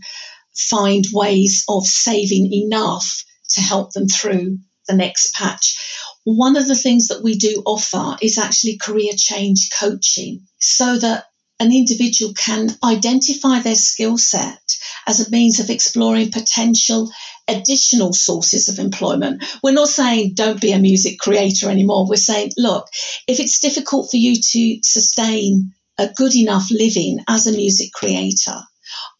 find 0.54 1.04
ways 1.12 1.64
of 1.68 1.86
saving 1.86 2.52
enough 2.52 3.24
to 3.50 3.60
help 3.60 3.92
them 3.92 4.08
through 4.08 4.58
the 4.88 4.94
next 4.94 5.34
patch. 5.34 5.78
One 6.24 6.56
of 6.56 6.66
the 6.66 6.74
things 6.74 7.08
that 7.08 7.22
we 7.22 7.36
do 7.36 7.62
offer 7.66 8.16
is 8.22 8.38
actually 8.38 8.78
career 8.78 9.12
change 9.16 9.70
coaching 9.78 10.46
so 10.60 10.98
that 10.98 11.26
an 11.60 11.72
individual 11.72 12.32
can 12.34 12.68
identify 12.82 13.60
their 13.60 13.76
skill 13.76 14.18
set 14.18 14.60
as 15.06 15.20
a 15.20 15.30
means 15.30 15.60
of 15.60 15.70
exploring 15.70 16.30
potential 16.30 17.10
additional 17.48 18.12
sources 18.12 18.68
of 18.68 18.78
employment. 18.78 19.44
We're 19.62 19.72
not 19.72 19.88
saying 19.88 20.34
don't 20.34 20.60
be 20.60 20.72
a 20.72 20.78
music 20.78 21.18
creator 21.18 21.70
anymore. 21.70 22.08
We're 22.08 22.16
saying, 22.16 22.52
look, 22.56 22.88
if 23.28 23.40
it's 23.40 23.60
difficult 23.60 24.10
for 24.10 24.16
you 24.16 24.34
to 24.34 24.78
sustain 24.82 25.72
a 25.98 26.08
good 26.08 26.34
enough 26.34 26.70
living 26.70 27.18
as 27.28 27.46
a 27.46 27.52
music 27.52 27.92
creator, 27.92 28.58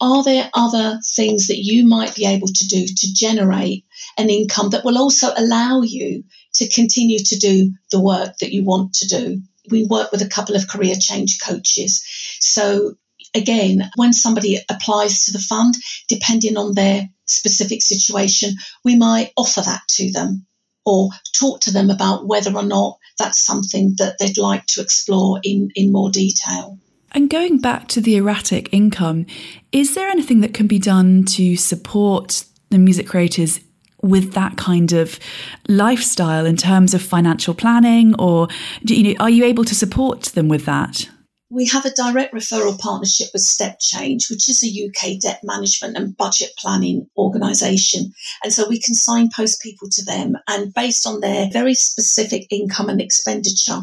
are 0.01 0.23
there 0.23 0.49
other 0.53 0.99
things 1.15 1.47
that 1.47 1.59
you 1.59 1.87
might 1.87 2.15
be 2.15 2.25
able 2.25 2.47
to 2.47 2.67
do 2.67 2.85
to 2.85 3.13
generate 3.13 3.85
an 4.17 4.29
income 4.29 4.69
that 4.71 4.85
will 4.85 4.97
also 4.97 5.31
allow 5.35 5.81
you 5.81 6.23
to 6.55 6.69
continue 6.69 7.19
to 7.19 7.37
do 7.37 7.71
the 7.91 8.01
work 8.01 8.37
that 8.39 8.53
you 8.53 8.63
want 8.63 8.93
to 8.95 9.07
do? 9.07 9.41
We 9.69 9.85
work 9.85 10.11
with 10.11 10.21
a 10.21 10.29
couple 10.29 10.55
of 10.55 10.67
career 10.67 10.95
change 10.99 11.39
coaches. 11.41 12.03
So, 12.39 12.95
again, 13.33 13.89
when 13.95 14.13
somebody 14.13 14.59
applies 14.69 15.25
to 15.25 15.31
the 15.31 15.39
fund, 15.39 15.75
depending 16.09 16.57
on 16.57 16.73
their 16.73 17.09
specific 17.25 17.81
situation, 17.81 18.55
we 18.83 18.95
might 18.95 19.31
offer 19.37 19.61
that 19.61 19.81
to 19.89 20.11
them 20.11 20.45
or 20.85 21.09
talk 21.33 21.61
to 21.61 21.71
them 21.71 21.89
about 21.89 22.27
whether 22.27 22.53
or 22.53 22.63
not 22.63 22.97
that's 23.17 23.43
something 23.43 23.95
that 23.97 24.17
they'd 24.19 24.37
like 24.37 24.65
to 24.67 24.81
explore 24.81 25.39
in, 25.43 25.69
in 25.75 25.91
more 25.91 26.09
detail. 26.09 26.77
And 27.11 27.29
going 27.29 27.59
back 27.59 27.87
to 27.89 28.01
the 28.01 28.15
erratic 28.15 28.69
income, 28.73 29.25
is 29.71 29.93
there 29.93 30.09
anything 30.09 30.41
that 30.41 30.53
can 30.53 30.67
be 30.67 30.79
done 30.79 31.23
to 31.25 31.55
support 31.55 32.43
the 32.69 32.79
music 32.79 33.07
creators 33.07 33.59
with 34.03 34.33
that 34.33 34.57
kind 34.57 34.93
of 34.93 35.19
lifestyle 35.67 36.45
in 36.45 36.57
terms 36.57 36.93
of 36.93 37.01
financial 37.01 37.53
planning 37.53 38.13
or 38.19 38.47
you 38.83 39.03
know 39.03 39.15
are 39.19 39.29
you 39.29 39.43
able 39.43 39.63
to 39.63 39.73
support 39.73 40.23
them 40.23 40.47
with 40.47 40.65
that 40.65 41.09
we 41.53 41.67
have 41.67 41.85
a 41.85 41.91
direct 41.91 42.33
referral 42.33 42.79
partnership 42.79 43.27
with 43.31 43.43
Step 43.43 43.77
Change, 43.79 44.27
which 44.31 44.49
is 44.49 44.63
a 44.63 44.87
UK 44.87 45.19
debt 45.19 45.39
management 45.43 45.95
and 45.95 46.17
budget 46.17 46.49
planning 46.57 47.05
organisation. 47.15 48.11
And 48.43 48.51
so 48.51 48.67
we 48.67 48.81
can 48.81 48.95
signpost 48.95 49.61
people 49.61 49.87
to 49.91 50.03
them 50.03 50.35
and 50.47 50.73
based 50.73 51.05
on 51.05 51.19
their 51.19 51.49
very 51.51 51.75
specific 51.75 52.47
income 52.49 52.89
and 52.89 52.99
expenditure, 52.99 53.81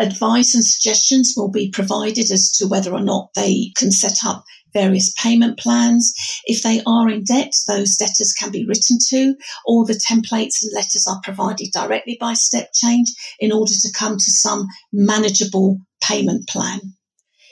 advice 0.00 0.52
and 0.56 0.64
suggestions 0.64 1.34
will 1.36 1.50
be 1.50 1.70
provided 1.70 2.28
as 2.32 2.50
to 2.52 2.66
whether 2.66 2.92
or 2.92 3.02
not 3.02 3.30
they 3.36 3.70
can 3.76 3.92
set 3.92 4.24
up 4.26 4.44
various 4.72 5.12
payment 5.18 5.58
plans. 5.58 6.12
If 6.44 6.62
they 6.62 6.82
are 6.86 7.08
in 7.08 7.24
debt, 7.24 7.52
those 7.66 7.96
debtors 7.96 8.34
can 8.38 8.50
be 8.50 8.66
written 8.66 8.98
to. 9.08 9.34
All 9.66 9.84
the 9.84 9.94
templates 9.94 10.62
and 10.62 10.72
letters 10.74 11.06
are 11.08 11.20
provided 11.22 11.68
directly 11.72 12.16
by 12.20 12.34
Step 12.34 12.70
Change 12.74 13.08
in 13.38 13.52
order 13.52 13.72
to 13.72 13.92
come 13.92 14.16
to 14.16 14.30
some 14.30 14.66
manageable 14.92 15.78
payment 16.02 16.48
plan. 16.48 16.80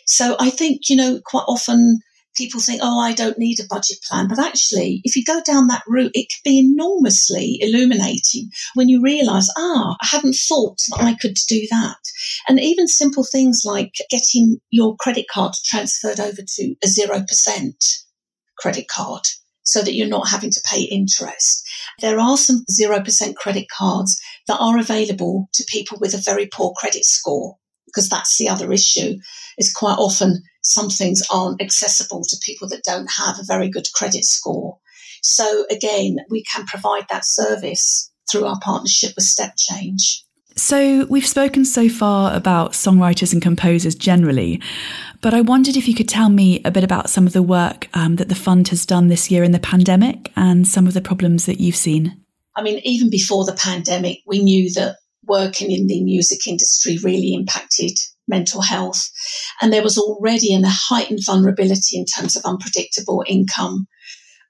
So 0.07 0.37
I 0.41 0.51
think, 0.51 0.89
you 0.89 0.97
know, 0.97 1.21
quite 1.25 1.45
often 1.47 2.01
people 2.37 2.61
think, 2.61 2.81
oh, 2.83 3.01
I 3.01 3.13
don't 3.13 3.39
need 3.39 3.61
a 3.61 3.67
budget 3.69 3.99
plan. 4.09 4.29
But 4.29 4.39
actually, 4.39 5.01
if 5.05 5.17
you 5.17 5.25
go 5.25 5.41
down 5.45 5.67
that 5.67 5.83
route, 5.87 6.13
it 6.15 6.29
can 6.31 6.41
be 6.45 6.59
enormously 6.59 7.59
illuminating 7.61 8.51
when 8.75 8.89
you 8.89 9.03
realize, 9.03 9.49
ah, 9.57 9.97
I 10.01 10.07
hadn't 10.07 10.37
thought 10.49 10.79
that 10.91 11.03
I 11.03 11.15
could 11.15 11.37
do 11.49 11.67
that. 11.71 11.97
And 12.49 12.61
even 12.61 12.89
simple 12.89 13.25
things 13.25 13.63
like 13.65 13.95
getting 14.11 14.59
your 14.71 14.97
credit 14.97 15.27
card 15.33 15.55
transferred 15.65 16.21
over 16.21 16.43
to 16.47 16.75
a 16.83 16.87
0% 16.87 17.25
credit 18.59 18.89
card 18.89 19.23
so 19.63 19.83
that 19.83 19.95
you're 19.95 20.09
not 20.09 20.29
having 20.29 20.51
to 20.51 20.61
pay 20.69 20.83
interest. 20.83 21.67
There 22.01 22.19
are 22.19 22.37
some 22.37 22.65
0% 22.71 23.37
credit 23.37 23.67
cards 23.77 24.21
that 24.47 24.59
are 24.59 24.79
available 24.79 25.49
to 25.55 25.65
people 25.69 25.99
with 26.01 26.15
a 26.15 26.23
very 26.25 26.47
poor 26.47 26.73
credit 26.77 27.05
score 27.05 27.57
because 27.93 28.09
that's 28.09 28.39
the 28.39 28.49
other 28.49 28.73
issue 28.73 29.19
is 29.59 29.73
quite 29.73 29.99
often 29.99 30.43
some 30.63 30.91
things 30.91 31.23
aren't 31.33 31.61
accessible 31.61 32.23
to 32.23 32.37
people 32.45 32.69
that 32.69 32.85
don't 32.85 33.11
have 33.11 33.39
a 33.39 33.45
very 33.45 33.69
good 33.69 33.87
credit 33.95 34.25
score. 34.25 34.79
So 35.23 35.67
again, 35.71 36.17
we 36.31 36.45
can 36.45 36.65
provide 36.67 37.07
that 37.11 37.25
service 37.25 38.11
through 38.31 38.47
our 38.47 38.59
partnership 38.61 39.13
with 39.17 39.25
Step 39.25 39.55
Change. 39.57 40.25
So, 40.57 41.07
we've 41.09 41.27
spoken 41.27 41.65
so 41.65 41.89
far 41.89 42.35
about 42.35 42.73
songwriters 42.73 43.33
and 43.33 43.41
composers 43.41 43.95
generally, 43.95 44.61
but 45.21 45.33
I 45.33 45.41
wondered 45.43 45.77
if 45.77 45.87
you 45.87 45.95
could 45.95 46.09
tell 46.09 46.29
me 46.29 46.61
a 46.65 46.73
bit 46.73 46.83
about 46.83 47.09
some 47.09 47.27
of 47.27 47.33
the 47.33 47.43
work 47.43 47.89
um, 47.95 48.17
that 48.17 48.29
the 48.29 48.35
fund 48.35 48.69
has 48.69 48.85
done 48.85 49.09
this 49.09 49.31
year 49.31 49.45
in 49.45 49.53
the 49.53 49.61
pandemic 49.61 50.33
and 50.37 50.67
some 50.67 50.87
of 50.89 50.93
the 50.93 51.01
problems 51.01 51.47
that 51.47 51.61
you've 51.61 51.77
seen. 51.77 52.21
I 52.57 52.63
mean, 52.63 52.81
even 52.85 53.11
before 53.11 53.45
the 53.45 53.55
pandemic, 53.55 54.19
we 54.27 54.43
knew 54.43 54.73
that 54.75 54.97
working 55.31 55.71
in 55.71 55.87
the 55.87 56.03
music 56.03 56.47
industry 56.47 56.99
really 57.03 57.33
impacted 57.33 57.93
mental 58.27 58.61
health. 58.61 59.09
And 59.63 59.73
there 59.73 59.83
was 59.83 59.97
already 59.97 60.55
a 60.55 60.61
heightened 60.65 61.21
vulnerability 61.25 61.97
in 61.99 62.05
terms 62.05 62.37
of 62.37 62.45
unpredictable 62.45 63.25
income. 63.27 63.87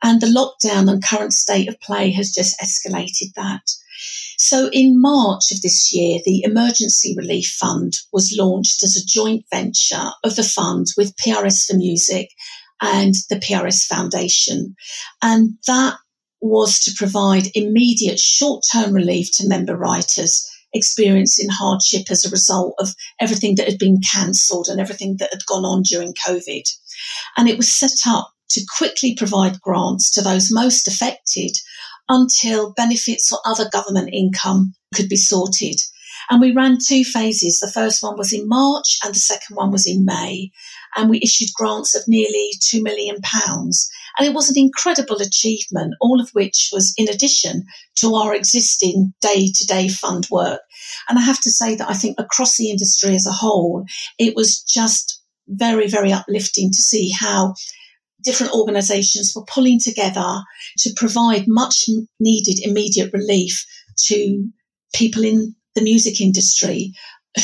And 0.02 0.20
the 0.20 0.26
lockdown 0.26 0.90
and 0.90 1.04
current 1.04 1.34
state 1.34 1.68
of 1.68 1.78
play 1.80 2.10
has 2.12 2.32
just 2.32 2.58
escalated 2.60 3.34
that. 3.36 3.62
So 4.38 4.70
in 4.72 4.98
March 4.98 5.52
of 5.52 5.60
this 5.60 5.92
year, 5.92 6.20
the 6.24 6.42
Emergency 6.42 7.14
Relief 7.16 7.54
Fund 7.60 7.92
was 8.10 8.34
launched 8.38 8.82
as 8.82 8.96
a 8.96 9.04
joint 9.06 9.44
venture 9.52 10.10
of 10.24 10.36
the 10.36 10.42
fund 10.42 10.86
with 10.96 11.16
PRS 11.16 11.66
for 11.66 11.76
Music 11.76 12.30
and 12.80 13.14
the 13.28 13.36
PRS 13.36 13.84
Foundation. 13.84 14.74
And 15.20 15.58
that 15.66 15.96
was 16.40 16.78
to 16.80 16.94
provide 16.96 17.54
immediate 17.54 18.18
short 18.18 18.64
term 18.72 18.94
relief 18.94 19.28
to 19.34 19.48
member 19.48 19.76
writers 19.76 20.49
experiencing 20.72 21.48
hardship 21.50 22.10
as 22.10 22.24
a 22.24 22.30
result 22.30 22.74
of 22.78 22.94
everything 23.20 23.54
that 23.56 23.68
had 23.68 23.78
been 23.78 24.00
cancelled 24.12 24.68
and 24.68 24.80
everything 24.80 25.16
that 25.18 25.30
had 25.32 25.44
gone 25.46 25.64
on 25.64 25.82
during 25.82 26.14
COVID. 26.14 26.62
And 27.36 27.48
it 27.48 27.56
was 27.56 27.74
set 27.74 28.06
up 28.06 28.30
to 28.50 28.66
quickly 28.76 29.14
provide 29.16 29.60
grants 29.60 30.10
to 30.12 30.22
those 30.22 30.48
most 30.50 30.88
affected 30.88 31.52
until 32.08 32.72
benefits 32.72 33.32
or 33.32 33.38
other 33.44 33.68
government 33.70 34.10
income 34.12 34.74
could 34.94 35.08
be 35.08 35.16
sorted. 35.16 35.76
And 36.28 36.40
we 36.40 36.52
ran 36.52 36.78
two 36.78 37.04
phases. 37.04 37.60
The 37.60 37.70
first 37.70 38.02
one 38.02 38.16
was 38.16 38.32
in 38.32 38.48
March 38.48 38.98
and 39.04 39.14
the 39.14 39.20
second 39.20 39.56
one 39.56 39.70
was 39.70 39.86
in 39.86 40.04
May. 40.04 40.50
And 40.96 41.08
we 41.08 41.20
issued 41.22 41.50
grants 41.54 41.94
of 41.94 42.02
nearly 42.06 42.50
£2 42.60 42.82
million. 42.82 43.16
And 44.18 44.28
it 44.28 44.34
was 44.34 44.50
an 44.50 44.58
incredible 44.58 45.16
achievement, 45.22 45.94
all 46.00 46.20
of 46.20 46.30
which 46.30 46.70
was 46.72 46.92
in 46.96 47.08
addition 47.08 47.64
to 47.96 48.14
our 48.14 48.34
existing 48.34 49.14
day 49.20 49.50
to 49.54 49.66
day 49.66 49.88
fund 49.88 50.26
work. 50.30 50.60
And 51.08 51.18
I 51.18 51.22
have 51.22 51.40
to 51.42 51.50
say 51.50 51.74
that 51.76 51.88
I 51.88 51.94
think 51.94 52.18
across 52.18 52.56
the 52.56 52.70
industry 52.70 53.14
as 53.14 53.26
a 53.26 53.32
whole, 53.32 53.84
it 54.18 54.34
was 54.34 54.60
just 54.62 55.22
very, 55.48 55.88
very 55.88 56.12
uplifting 56.12 56.70
to 56.70 56.76
see 56.76 57.10
how 57.10 57.54
different 58.22 58.54
organisations 58.54 59.32
were 59.34 59.44
pulling 59.44 59.78
together 59.80 60.42
to 60.78 60.92
provide 60.96 61.44
much 61.48 61.86
needed 62.18 62.60
immediate 62.62 63.12
relief 63.12 63.64
to 63.96 64.48
people 64.94 65.24
in 65.24 65.54
the 65.74 65.82
music 65.82 66.20
industry 66.20 66.92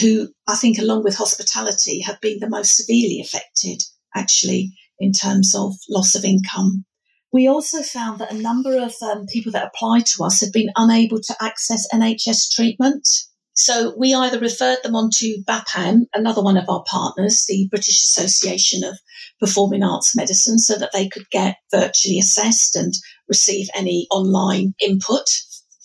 who 0.00 0.28
I 0.48 0.56
think, 0.56 0.78
along 0.78 1.04
with 1.04 1.16
hospitality, 1.16 2.00
have 2.00 2.20
been 2.20 2.40
the 2.40 2.48
most 2.48 2.76
severely 2.76 3.20
affected 3.20 3.82
actually 4.14 4.72
in 4.98 5.12
terms 5.12 5.54
of 5.54 5.74
loss 5.88 6.14
of 6.14 6.24
income. 6.24 6.84
We 7.32 7.48
also 7.48 7.82
found 7.82 8.18
that 8.18 8.32
a 8.32 8.40
number 8.40 8.78
of 8.78 8.94
um, 9.02 9.26
people 9.26 9.52
that 9.52 9.66
applied 9.66 10.06
to 10.06 10.24
us 10.24 10.40
had 10.40 10.52
been 10.52 10.70
unable 10.76 11.20
to 11.20 11.36
access 11.40 11.86
NHS 11.92 12.50
treatment. 12.54 13.06
So 13.52 13.94
we 13.96 14.14
either 14.14 14.38
referred 14.38 14.78
them 14.82 14.94
on 14.94 15.10
to 15.14 15.42
BAPAM, 15.46 16.06
another 16.14 16.42
one 16.42 16.56
of 16.56 16.68
our 16.68 16.84
partners, 16.86 17.44
the 17.46 17.68
British 17.70 18.04
Association 18.04 18.84
of 18.84 18.98
Performing 19.40 19.82
Arts 19.82 20.16
Medicine, 20.16 20.58
so 20.58 20.76
that 20.78 20.92
they 20.92 21.08
could 21.08 21.28
get 21.30 21.56
virtually 21.70 22.18
assessed 22.18 22.76
and 22.76 22.94
receive 23.28 23.68
any 23.74 24.06
online 24.10 24.74
input 24.80 25.26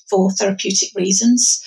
for 0.09 0.31
therapeutic 0.31 0.89
reasons. 0.95 1.61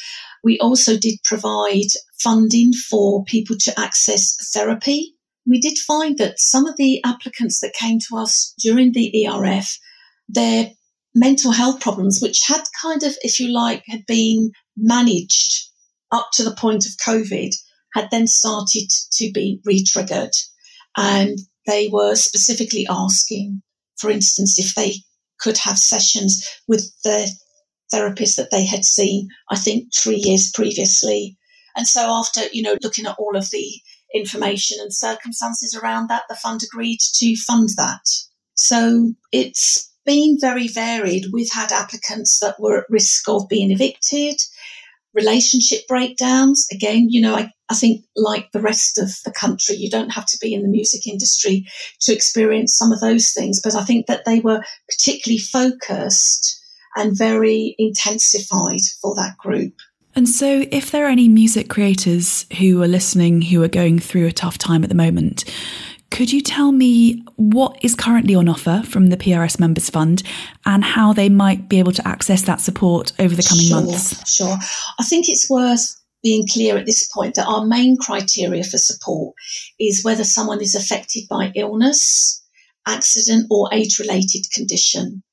We 0.45 0.59
also 0.59 0.97
did 0.97 1.19
provide 1.25 1.89
funding 2.21 2.73
for 2.73 3.25
people 3.25 3.57
to 3.61 3.81
access 3.81 4.37
therapy 4.53 5.15
we 5.47 5.61
did 5.61 5.79
find 5.79 6.19
that 6.19 6.41
some 6.41 6.67
of 6.67 6.77
the 6.77 7.03
applicants 7.05 7.61
that 7.61 7.75
came 7.75 7.99
to 8.09 8.17
us 8.17 8.55
during 8.59 8.93
the 8.93 9.27
ERF, 9.27 9.79
their 10.29 10.71
mental 11.15 11.53
health 11.53 11.81
problems, 11.81 12.21
which 12.23 12.41
had 12.47 12.63
kind 12.81 13.03
of, 13.03 13.15
if 13.23 13.39
you 13.39 13.53
like, 13.53 13.85
had 13.87 14.07
been 14.07 14.53
managed 14.77 15.69
up 16.11 16.29
to 16.35 16.45
the 16.45 16.55
point 16.55 16.87
of 16.87 16.93
COVID, 17.05 17.51
had 17.93 18.09
then 18.11 18.27
started 18.27 18.89
to 19.13 19.31
be 19.33 19.61
re-triggered. 19.65 20.33
And 20.97 21.39
they 21.67 21.89
were 21.89 22.15
specifically 22.15 22.87
asking, 22.89 23.63
for 23.97 24.11
instance, 24.11 24.59
if 24.59 24.75
they 24.75 24.95
could 25.39 25.59
have 25.59 25.79
sessions 25.79 26.43
with 26.67 26.91
the 27.05 27.31
therapist 27.95 28.37
that 28.37 28.51
they 28.51 28.65
had 28.67 28.85
seen, 28.85 29.29
I 29.51 29.57
think, 29.57 29.95
three 29.95 30.21
years 30.25 30.51
previously. 30.53 31.37
And 31.77 31.87
so 31.87 32.11
after, 32.11 32.41
you 32.53 32.63
know, 32.63 32.77
looking 32.83 33.07
at 33.07 33.17
all 33.19 33.37
of 33.37 33.51
the 33.51 33.81
information 34.15 34.79
and 34.81 34.95
circumstances 34.95 35.75
around 35.75 36.09
that, 36.09 36.23
the 36.29 36.37
fund 36.37 36.63
agreed 36.63 36.99
to 37.15 37.37
fund 37.37 37.71
that. 37.77 38.07
So 38.55 39.13
it's 39.33 39.91
been 40.07 40.37
very 40.41 40.69
varied. 40.69 41.27
We've 41.33 41.53
had 41.53 41.73
applicants 41.73 42.39
that 42.41 42.61
were 42.61 42.79
at 42.79 42.91
risk 42.91 43.29
of 43.29 43.49
being 43.49 43.73
evicted, 43.73 44.37
relationship 45.15 45.87
breakdowns. 45.89 46.67
Again, 46.73 47.07
you 47.09 47.21
know, 47.21 47.35
I, 47.35 47.51
I 47.69 47.75
think 47.75 48.05
like 48.15 48.53
the 48.53 48.61
rest 48.61 48.99
of 48.99 49.11
the 49.25 49.33
country, 49.33 49.77
you 49.77 49.91
don't 49.91 50.11
have 50.11 50.27
to 50.27 50.39
be 50.41 50.55
in 50.55 50.63
the 50.63 50.69
music 50.69 51.07
industry 51.07 51.65
to 52.03 52.13
experience 52.13 52.77
some 52.77 52.93
of 52.93 53.01
those 53.01 53.33
things. 53.33 53.61
But 53.63 53.75
I 53.75 53.85
think 53.85 54.07
that 54.07 54.25
they 54.25 54.41
were 54.41 54.63
particularly 54.89 55.39
focused 55.39 56.61
and 56.97 57.17
very 57.17 57.75
intensified 57.79 58.81
for 59.01 59.15
that 59.17 59.37
group. 59.39 59.75
And 60.17 60.29
so, 60.29 60.65
if 60.71 60.91
there 60.93 61.07
are 61.07 61.11
any 61.11 61.29
music 61.29 61.69
creators 61.69 62.47
who 62.59 62.81
are 62.83 62.89
listening 62.89 63.43
who 63.43 63.63
are 63.63 63.69
going 63.69 63.99
through 63.99 64.27
a 64.27 64.33
tough 64.33 64.59
time 64.59 64.85
at 64.85 64.89
the 64.89 64.95
moment, 64.95 65.45
could 66.15 66.33
you 66.33 66.41
tell 66.41 66.71
me 66.71 67.25
what 67.35 67.77
is 67.83 67.97
currently 67.97 68.37
on 68.37 68.49
offer 68.49 68.85
from 68.87 69.09
the 69.09 69.17
PRS 69.17 69.59
Members 69.59 69.91
Fund 69.91 70.23
and 70.65 70.85
how 70.85 71.13
they 71.13 71.29
might 71.29 71.69
be 71.69 71.81
able 71.81 71.91
to 71.91 72.07
access 72.07 72.43
that 72.43 72.61
support 72.61 73.13
over 73.19 73.35
the 73.35 73.43
coming 73.43 73.67
sure, 73.67 73.81
months? 73.81 74.33
Sure. 74.33 74.57
I 75.01 75.03
think 75.03 75.29
it's 75.29 75.51
worth 75.51 76.01
being 76.23 76.47
clear 76.47 76.77
at 76.79 76.87
this 76.87 77.09
point 77.13 77.35
that 77.35 77.49
our 77.49 77.67
main 77.67 77.97
criteria 77.97 78.63
for 78.63 78.79
support 78.79 79.35
is 79.81 80.05
whether 80.05 80.23
someone 80.23 80.61
is 80.61 80.77
affected 80.77 81.25
by 81.29 81.51
illness, 81.57 82.43
accident, 82.87 83.49
or 83.51 83.69
age 83.73 83.99
related 83.99 84.45
condition. 84.53 85.25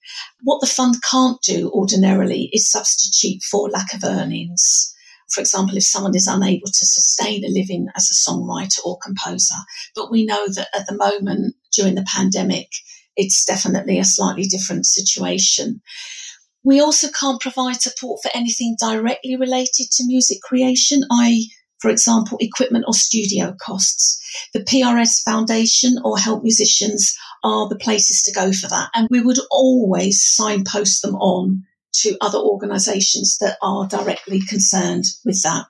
What 0.43 0.61
the 0.61 0.67
fund 0.67 0.95
can't 1.09 1.41
do 1.41 1.69
ordinarily 1.71 2.49
is 2.53 2.69
substitute 2.69 3.43
for 3.43 3.69
lack 3.69 3.93
of 3.93 4.03
earnings 4.03 4.91
for 5.31 5.39
example, 5.39 5.77
if 5.77 5.83
someone 5.83 6.15
is 6.15 6.27
unable 6.27 6.67
to 6.67 6.85
sustain 6.85 7.43
a 7.45 7.47
living 7.47 7.87
as 7.95 8.09
a 8.09 8.29
songwriter 8.29 8.79
or 8.85 8.99
composer. 9.01 9.55
But 9.95 10.11
we 10.11 10.25
know 10.25 10.47
that 10.47 10.67
at 10.75 10.87
the 10.87 10.95
moment, 10.95 11.55
during 11.73 11.95
the 11.95 12.03
pandemic, 12.03 12.69
it's 13.15 13.45
definitely 13.45 13.97
a 13.97 14.03
slightly 14.03 14.43
different 14.43 14.85
situation. 14.85 15.81
We 16.63 16.79
also 16.79 17.07
can't 17.17 17.41
provide 17.41 17.81
support 17.81 18.19
for 18.21 18.29
anything 18.35 18.75
directly 18.79 19.35
related 19.35 19.87
to 19.93 20.05
music 20.05 20.41
creation, 20.41 21.01
i.e., 21.11 21.51
for 21.81 21.89
example, 21.89 22.37
equipment 22.39 22.85
or 22.87 22.93
studio 22.93 23.55
costs. 23.59 24.19
The 24.53 24.63
PRS 24.63 25.23
Foundation 25.23 25.95
or 26.03 26.17
Help 26.17 26.43
Musicians 26.43 27.13
are 27.43 27.67
the 27.67 27.77
places 27.77 28.23
to 28.23 28.31
go 28.31 28.53
for 28.53 28.67
that. 28.69 28.89
And 28.93 29.07
we 29.09 29.21
would 29.21 29.39
always 29.49 30.23
signpost 30.23 31.01
them 31.01 31.15
on 31.15 31.63
to 31.93 32.15
other 32.21 32.37
organisations 32.37 33.37
that 33.39 33.57
are 33.61 33.87
directly 33.87 34.41
concerned 34.41 35.05
with 35.25 35.41
that. 35.43 35.65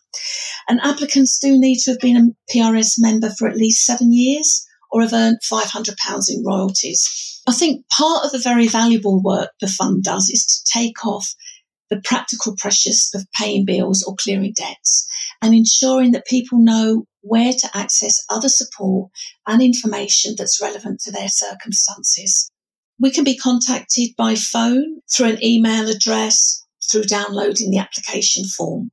And 0.67 0.79
applicants 0.81 1.39
do 1.39 1.57
need 1.57 1.79
to 1.79 1.91
have 1.91 1.99
been 1.99 2.17
a 2.17 2.55
PRS 2.55 2.95
member 2.99 3.29
for 3.29 3.47
at 3.47 3.57
least 3.57 3.85
seven 3.85 4.13
years 4.13 4.65
or 4.91 5.01
have 5.01 5.13
earned 5.13 5.39
£500 5.41 5.95
in 6.29 6.43
royalties. 6.45 7.41
I 7.47 7.53
think 7.53 7.87
part 7.89 8.23
of 8.25 8.31
the 8.31 8.37
very 8.37 8.67
valuable 8.67 9.21
work 9.21 9.49
the 9.59 9.67
fund 9.67 10.03
does 10.03 10.29
is 10.29 10.45
to 10.45 10.79
take 10.79 11.05
off 11.05 11.33
the 11.91 12.01
practical 12.03 12.55
pressures 12.55 13.11
of 13.13 13.27
paying 13.37 13.65
bills 13.65 14.01
or 14.01 14.15
clearing 14.15 14.53
debts 14.55 15.05
and 15.41 15.53
ensuring 15.53 16.11
that 16.13 16.25
people 16.25 16.57
know 16.57 17.05
where 17.21 17.51
to 17.51 17.69
access 17.75 18.23
other 18.29 18.49
support 18.49 19.11
and 19.45 19.61
information 19.61 20.33
that's 20.37 20.61
relevant 20.61 21.01
to 21.01 21.11
their 21.11 21.27
circumstances. 21.27 22.49
We 22.99 23.11
can 23.11 23.25
be 23.25 23.37
contacted 23.37 24.09
by 24.17 24.35
phone, 24.35 25.01
through 25.13 25.31
an 25.31 25.43
email 25.43 25.89
address, 25.89 26.65
through 26.89 27.03
downloading 27.03 27.69
the 27.69 27.79
application 27.79 28.45
form. 28.45 28.89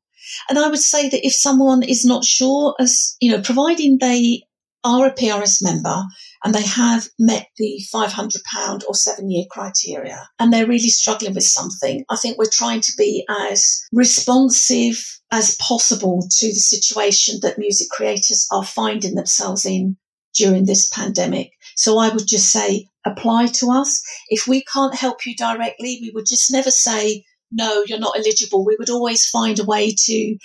And 0.49 0.59
I 0.59 0.69
would 0.69 0.81
say 0.81 1.09
that 1.09 1.25
if 1.27 1.35
someone 1.35 1.83
is 1.83 2.05
not 2.05 2.25
sure, 2.25 2.75
as 2.81 3.17
you 3.21 3.31
know, 3.31 3.41
providing 3.41 3.99
they 3.99 4.43
are 4.85 5.07
a 5.07 5.15
PRS 5.15 5.63
member 5.63 6.03
and 6.45 6.55
they 6.55 6.63
have 6.63 7.09
met 7.19 7.49
the 7.57 7.81
£500 7.93 8.83
or 8.87 8.95
seven 8.95 9.31
year 9.31 9.45
criteria 9.51 10.29
and 10.39 10.53
they're 10.53 10.67
really 10.67 10.89
struggling 10.89 11.35
with 11.35 11.45
something, 11.45 12.05
I 12.09 12.17
think 12.17 12.39
we're 12.39 12.51
trying 12.53 12.81
to 12.83 12.93
be 12.97 13.27
as 13.29 13.85
responsive 13.93 15.21
as 15.31 15.57
possible 15.57 16.27
to 16.39 16.47
the 16.47 16.55
situation 16.55 17.41
that 17.43 17.59
music 17.59 17.89
creators 17.91 18.47
are 18.51 18.65
finding 18.65 19.15
themselves 19.15 19.67
in 19.67 19.97
during 20.35 20.65
this 20.67 20.89
pandemic. 20.89 21.51
So 21.77 21.99
I 21.99 22.09
would 22.09 22.27
just 22.27 22.51
say 22.51 22.87
apply 23.05 23.47
to 23.47 23.71
us. 23.71 24.03
If 24.29 24.47
we 24.47 24.63
can't 24.65 24.95
help 24.95 25.27
you 25.27 25.35
directly, 25.35 25.99
we 26.01 26.13
would 26.15 26.27
just 26.27 26.51
never 26.53 26.71
say, 26.71 27.25
no, 27.51 27.85
you're 27.87 27.99
not 27.99 28.17
eligible. 28.17 28.65
We 28.65 28.77
would 28.79 28.91
always 28.91 29.27
find 29.27 29.59
a 29.59 29.65
way 29.65 29.95
to 30.05 30.37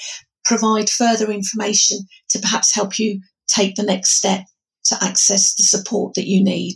provide 0.46 0.90
further 0.90 1.32
information 1.32 2.00
to 2.30 2.40
perhaps 2.40 2.74
help 2.74 2.98
you 3.00 3.22
take 3.48 3.76
the 3.76 3.84
next 3.84 4.12
step 4.12 4.46
to 4.86 4.98
access 5.02 5.54
the 5.56 5.64
support 5.64 6.14
that 6.16 6.28
you 6.28 6.44
need. 6.44 6.76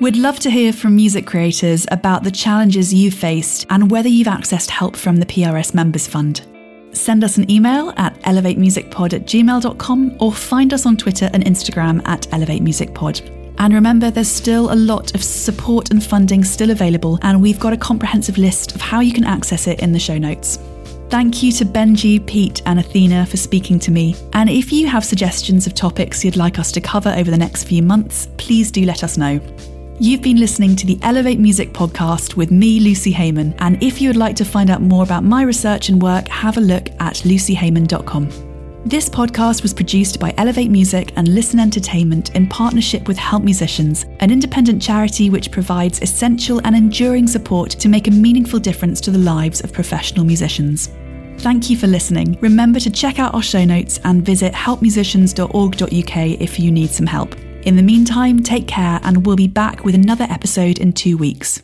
We'd 0.00 0.16
love 0.16 0.38
to 0.40 0.50
hear 0.50 0.72
from 0.72 0.96
music 0.96 1.26
creators 1.26 1.86
about 1.90 2.24
the 2.24 2.30
challenges 2.30 2.92
you've 2.92 3.14
faced 3.14 3.64
and 3.70 3.90
whether 3.90 4.08
you've 4.08 4.26
accessed 4.26 4.68
help 4.68 4.96
from 4.96 5.16
the 5.16 5.26
PRS 5.26 5.72
Members 5.72 6.06
Fund. 6.06 6.42
Send 6.92 7.24
us 7.24 7.38
an 7.38 7.50
email 7.50 7.92
at 7.96 8.20
elevatemusicpod 8.22 9.12
at 9.12 9.24
gmail.com 9.24 10.16
or 10.20 10.32
find 10.32 10.72
us 10.72 10.84
on 10.84 10.96
Twitter 10.96 11.30
and 11.32 11.44
Instagram 11.44 12.06
at 12.06 12.22
elevatemusicpod. 12.30 13.54
And 13.58 13.72
remember, 13.72 14.10
there's 14.10 14.28
still 14.28 14.72
a 14.72 14.74
lot 14.74 15.14
of 15.14 15.22
support 15.22 15.90
and 15.90 16.02
funding 16.02 16.42
still 16.42 16.70
available, 16.70 17.18
and 17.22 17.40
we've 17.40 17.60
got 17.60 17.72
a 17.72 17.76
comprehensive 17.76 18.36
list 18.36 18.74
of 18.74 18.80
how 18.80 19.00
you 19.00 19.12
can 19.12 19.24
access 19.24 19.68
it 19.68 19.80
in 19.80 19.92
the 19.92 19.98
show 19.98 20.18
notes. 20.18 20.58
Thank 21.14 21.44
you 21.44 21.52
to 21.52 21.64
Benji, 21.64 22.26
Pete, 22.26 22.60
and 22.66 22.80
Athena 22.80 23.24
for 23.26 23.36
speaking 23.36 23.78
to 23.78 23.92
me. 23.92 24.16
And 24.32 24.50
if 24.50 24.72
you 24.72 24.88
have 24.88 25.04
suggestions 25.04 25.64
of 25.64 25.72
topics 25.72 26.24
you'd 26.24 26.34
like 26.34 26.58
us 26.58 26.72
to 26.72 26.80
cover 26.80 27.14
over 27.16 27.30
the 27.30 27.38
next 27.38 27.68
few 27.68 27.84
months, 27.84 28.26
please 28.36 28.72
do 28.72 28.84
let 28.84 29.04
us 29.04 29.16
know. 29.16 29.40
You've 30.00 30.22
been 30.22 30.38
listening 30.38 30.74
to 30.74 30.86
the 30.86 30.98
Elevate 31.02 31.38
Music 31.38 31.72
podcast 31.72 32.34
with 32.34 32.50
me, 32.50 32.80
Lucy 32.80 33.12
Heyman. 33.12 33.54
And 33.60 33.80
if 33.80 34.00
you 34.00 34.08
would 34.08 34.16
like 34.16 34.34
to 34.34 34.44
find 34.44 34.70
out 34.70 34.82
more 34.82 35.04
about 35.04 35.22
my 35.22 35.42
research 35.42 35.88
and 35.88 36.02
work, 36.02 36.26
have 36.26 36.56
a 36.56 36.60
look 36.60 36.88
at 36.98 37.14
lucyheyman.com. 37.18 38.28
This 38.84 39.08
podcast 39.08 39.62
was 39.62 39.72
produced 39.72 40.18
by 40.18 40.34
Elevate 40.36 40.72
Music 40.72 41.12
and 41.14 41.28
Listen 41.28 41.60
Entertainment 41.60 42.34
in 42.34 42.48
partnership 42.48 43.06
with 43.06 43.18
Help 43.18 43.44
Musicians, 43.44 44.04
an 44.18 44.32
independent 44.32 44.82
charity 44.82 45.30
which 45.30 45.52
provides 45.52 46.02
essential 46.02 46.60
and 46.64 46.74
enduring 46.74 47.28
support 47.28 47.70
to 47.70 47.88
make 47.88 48.08
a 48.08 48.10
meaningful 48.10 48.58
difference 48.58 49.00
to 49.02 49.12
the 49.12 49.18
lives 49.18 49.60
of 49.60 49.72
professional 49.72 50.24
musicians. 50.24 50.90
Thank 51.44 51.68
you 51.68 51.76
for 51.76 51.86
listening. 51.86 52.38
Remember 52.40 52.80
to 52.80 52.88
check 52.88 53.18
out 53.18 53.34
our 53.34 53.42
show 53.42 53.66
notes 53.66 54.00
and 54.04 54.24
visit 54.24 54.54
helpmusicians.org.uk 54.54 56.40
if 56.40 56.58
you 56.58 56.70
need 56.70 56.88
some 56.88 57.06
help. 57.06 57.34
In 57.66 57.76
the 57.76 57.82
meantime, 57.82 58.42
take 58.42 58.66
care 58.66 58.98
and 59.02 59.26
we'll 59.26 59.36
be 59.36 59.46
back 59.46 59.84
with 59.84 59.94
another 59.94 60.24
episode 60.30 60.78
in 60.78 60.94
two 60.94 61.18
weeks. 61.18 61.62